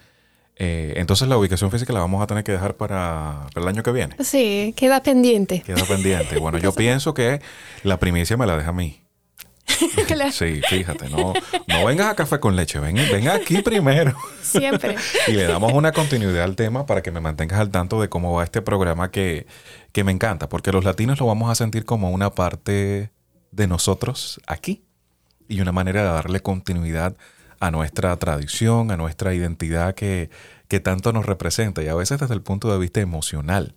Eh, 0.56 0.94
entonces 0.96 1.26
la 1.28 1.36
ubicación 1.36 1.70
física 1.70 1.92
la 1.92 2.00
vamos 2.00 2.22
a 2.22 2.26
tener 2.26 2.44
que 2.44 2.52
dejar 2.52 2.76
para, 2.76 3.46
el 3.54 3.68
año 3.68 3.82
que 3.82 3.90
viene. 3.90 4.16
Sí, 4.20 4.72
queda 4.76 5.02
pendiente. 5.02 5.62
Queda 5.62 5.84
pendiente. 5.84 6.38
Bueno, 6.38 6.58
yo 6.58 6.72
pienso 6.74 7.14
que 7.14 7.40
la 7.82 7.98
primicia 7.98 8.36
me 8.36 8.46
la 8.46 8.56
deja 8.56 8.70
a 8.70 8.72
mí. 8.72 9.00
Sí, 10.32 10.60
fíjate, 10.68 11.08
no, 11.08 11.32
no 11.66 11.84
vengas 11.84 12.08
a 12.08 12.14
café 12.14 12.38
con 12.38 12.54
leche, 12.54 12.78
ven, 12.78 12.96
ven 12.96 13.28
aquí 13.28 13.62
primero. 13.62 14.14
Siempre. 14.42 14.96
y 15.26 15.32
le 15.32 15.44
damos 15.44 15.72
una 15.72 15.92
continuidad 15.92 16.42
al 16.42 16.56
tema 16.56 16.86
para 16.86 17.02
que 17.02 17.10
me 17.10 17.20
mantengas 17.20 17.60
al 17.60 17.70
tanto 17.70 18.00
de 18.00 18.08
cómo 18.08 18.32
va 18.32 18.44
este 18.44 18.62
programa 18.62 19.10
que, 19.10 19.46
que 19.92 20.04
me 20.04 20.12
encanta, 20.12 20.48
porque 20.48 20.72
los 20.72 20.84
latinos 20.84 21.18
lo 21.20 21.26
vamos 21.26 21.50
a 21.50 21.54
sentir 21.54 21.84
como 21.84 22.10
una 22.10 22.34
parte 22.34 23.10
de 23.50 23.66
nosotros 23.66 24.40
aquí 24.46 24.84
y 25.48 25.60
una 25.60 25.72
manera 25.72 26.02
de 26.02 26.08
darle 26.08 26.40
continuidad 26.40 27.16
a 27.66 27.70
nuestra 27.70 28.16
tradición, 28.16 28.90
a 28.90 28.96
nuestra 28.96 29.34
identidad 29.34 29.94
que, 29.94 30.30
que 30.68 30.80
tanto 30.80 31.12
nos 31.12 31.24
representa 31.24 31.82
y 31.82 31.88
a 31.88 31.94
veces 31.94 32.20
desde 32.20 32.34
el 32.34 32.42
punto 32.42 32.70
de 32.70 32.78
vista 32.78 33.00
emocional, 33.00 33.74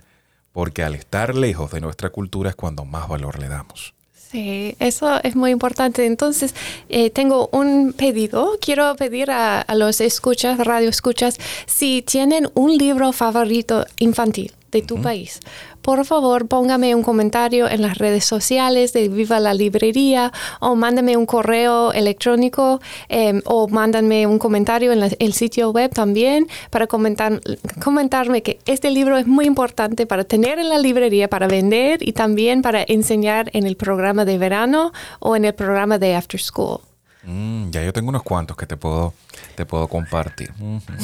porque 0.52 0.84
al 0.84 0.95
estar 0.95 1.36
lejos 1.36 1.71
de 1.71 1.82
nuestra 1.82 2.10
cultura 2.10 2.50
es 2.50 2.56
cuando 2.56 2.86
más 2.86 3.08
valor 3.08 3.39
le 3.39 3.47
damos. 3.47 3.93
Sí, 4.13 4.76
eso 4.80 5.23
es 5.23 5.38
muy 5.38 5.52
importante. 5.52 6.06
Entonces, 6.06 6.54
eh, 6.89 7.10
tengo 7.12 7.47
un 7.54 7.93
pedido. 7.93 8.58
Quiero 8.60 8.93
pedir 8.97 9.32
a, 9.32 9.62
a, 9.62 9.76
los 9.76 10.02
escuchas, 10.02 10.58
radio 10.60 10.89
escuchas, 10.89 11.38
si 11.65 12.02
tienen 12.02 12.50
un 12.54 12.78
libro 12.78 13.13
favorito 13.13 13.86
infantil 14.00 14.52
de 14.71 14.82
tu 14.82 15.01
país. 15.01 15.39
Por 15.82 16.03
favor, 16.06 16.47
póngame 16.47 16.95
un 16.95 17.03
comentario 17.03 17.69
en 17.69 17.82
las 17.82 17.97
redes 17.97 18.25
sociales 18.25 18.93
de 18.93 19.08
Viva 19.08 19.39
la 19.39 19.53
Librería 19.53 20.34
o 20.60 20.75
mándame 20.75 21.15
un 21.15 21.25
correo 21.25 21.93
electrónico 21.93 22.82
em, 23.08 23.41
o 23.45 23.67
mándame 23.67 24.27
un 24.27 24.39
comentario 24.39 24.91
en 24.91 25.15
el 25.17 25.34
sitio 25.34 25.71
web 25.71 25.91
también 25.93 26.47
para 26.69 26.88
comentar, 26.88 27.41
comentarme 27.82 28.43
que 28.43 28.60
este 28.65 28.91
libro 28.91 29.17
es 29.17 29.27
muy 29.27 29.45
importante 29.45 30.06
para 30.06 30.23
tener 30.23 30.60
en 30.60 30.69
la 30.69 30.77
librería, 30.77 31.30
para 31.30 31.47
vender 31.47 32.06
y 32.08 32.13
también 32.13 32.62
para 32.62 32.84
enseñar 32.88 33.49
en 33.53 33.65
el 33.65 33.77
programa 33.77 34.25
de 34.25 34.38
verano 34.38 34.91
o 35.19 35.36
en 35.36 35.45
el 35.45 35.53
programa 35.53 35.97
de 35.97 36.15
After 36.15 36.39
School. 36.39 36.80
Mm, 37.23 37.71
ya 37.71 37.84
yo 37.84 37.91
tengo 37.93 38.10
unos 38.10 38.23
cuantos 38.23 38.56
que 38.56 38.65
te 38.65 38.77
puedo, 38.77 39.13
te 39.56 39.65
puedo 39.65 39.88
compartir. 39.88 40.51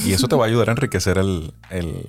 Y 0.05 0.13
eso 0.13 0.27
te 0.27 0.35
va 0.35 0.45
a 0.45 0.47
ayudar 0.47 0.69
a 0.69 0.71
enriquecer 0.71 1.17
el, 1.17 1.53
el 1.69 2.07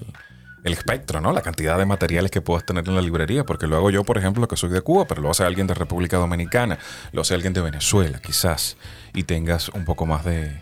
el 0.64 0.72
espectro, 0.72 1.20
¿no? 1.20 1.32
La 1.32 1.42
cantidad 1.42 1.78
de 1.78 1.84
materiales 1.84 2.30
que 2.30 2.40
puedas 2.40 2.64
tener 2.64 2.88
en 2.88 2.94
la 2.94 3.02
librería, 3.02 3.44
porque 3.44 3.66
lo 3.66 3.76
hago 3.76 3.90
yo, 3.90 4.02
por 4.02 4.16
ejemplo, 4.16 4.48
que 4.48 4.56
soy 4.56 4.70
de 4.70 4.80
Cuba, 4.80 5.04
pero 5.06 5.20
lo 5.20 5.30
hace 5.30 5.44
alguien 5.44 5.66
de 5.66 5.74
República 5.74 6.16
Dominicana, 6.16 6.78
lo 7.12 7.20
hace 7.20 7.34
alguien 7.34 7.52
de 7.52 7.60
Venezuela, 7.60 8.18
quizás, 8.20 8.78
y 9.12 9.24
tengas 9.24 9.68
un 9.68 9.84
poco 9.84 10.06
más 10.06 10.24
de, 10.24 10.60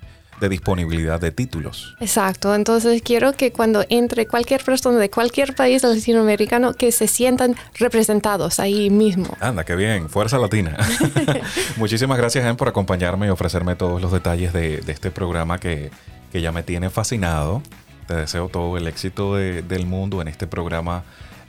disponibilidad 0.51 1.21
de 1.21 1.31
títulos. 1.31 1.95
Exacto, 2.01 2.53
entonces 2.53 3.01
quiero 3.01 3.33
que 3.33 3.53
cuando 3.53 3.85
entre 3.91 4.27
cualquier 4.27 4.65
persona 4.65 4.99
de 4.99 5.09
cualquier 5.09 5.55
país 5.55 5.85
latinoamericano, 5.85 6.75
que 6.75 6.91
se 6.91 7.07
sientan 7.07 7.55
representados 7.79 8.59
ahí 8.59 8.91
mismo. 8.91 9.37
Anda, 9.39 9.63
qué 9.63 9.77
bien, 9.77 10.09
fuerza 10.09 10.39
latina. 10.39 10.77
Muchísimas 11.77 12.19
gracias, 12.19 12.45
Jen, 12.45 12.57
por 12.57 12.67
acompañarme 12.67 13.29
y 13.29 13.31
ofrecerme 13.31 13.77
todos 13.77 14.03
los 14.03 14.11
detalles 14.11 14.53
de, 14.53 14.83
este 14.89 15.13
programa 15.13 15.61
que, 15.61 15.93
que 16.33 16.41
ya 16.41 16.51
me 16.51 16.65
tiene 16.65 16.91
fascinado. 16.91 17.63
Te 18.07 18.15
deseo 18.15 18.49
todo 18.49 18.77
el 18.77 18.87
éxito 18.87 19.37
del 19.37 19.87
mundo 19.87 20.21
en 20.21 20.29
este 20.29 20.47
programa 20.47 21.05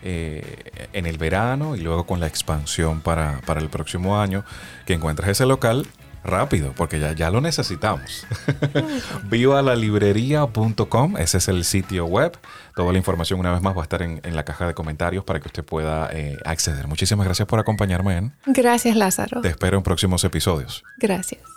eh, 0.05 0.87
en 0.91 1.05
el 1.05 1.17
verano 1.17 1.77
y 1.77 1.79
luego 1.79 2.05
con 2.05 2.19
la 2.19 2.27
expansión 2.27 2.99
para, 2.99 3.39
el 3.55 3.69
próximo 3.69 4.19
año. 4.19 4.43
Que 4.85 4.93
encuentres 4.93 5.29
ese 5.29 5.45
local 5.45 5.87
rápido, 6.25 6.73
porque 6.75 6.99
ya, 6.99 7.13
ya 7.13 7.29
lo 7.29 7.39
necesitamos. 7.39 8.25
Viva 9.23 9.61
la 9.61 9.75
librería.com, 9.75 11.17
ese 11.17 11.37
es 11.37 11.47
el 11.47 11.63
sitio 11.63 12.05
web. 12.05 12.37
Toda 12.75 12.91
la 12.91 12.97
información 12.97 13.39
una 13.39 13.53
vez 13.53 13.61
más 13.61 13.77
va 13.77 13.81
a 13.81 13.83
estar 13.83 14.01
en, 14.01 14.21
la 14.23 14.43
caja 14.43 14.67
de 14.67 14.73
comentarios 14.73 15.23
para 15.23 15.39
que 15.39 15.47
usted 15.47 15.63
pueda 15.63 16.09
eh, 16.11 16.37
acceder. 16.43 16.85
Muchísimas 16.87 17.25
gracias 17.25 17.47
por 17.47 17.59
acompañarme. 17.59 18.17
En. 18.17 18.33
Gracias, 18.45 18.97
Lázaro. 18.97 19.39
Te 19.39 19.49
espero 19.49 19.77
en 19.77 19.83
próximos 19.83 20.23
episodios. 20.25 20.83
Gracias. 20.97 21.52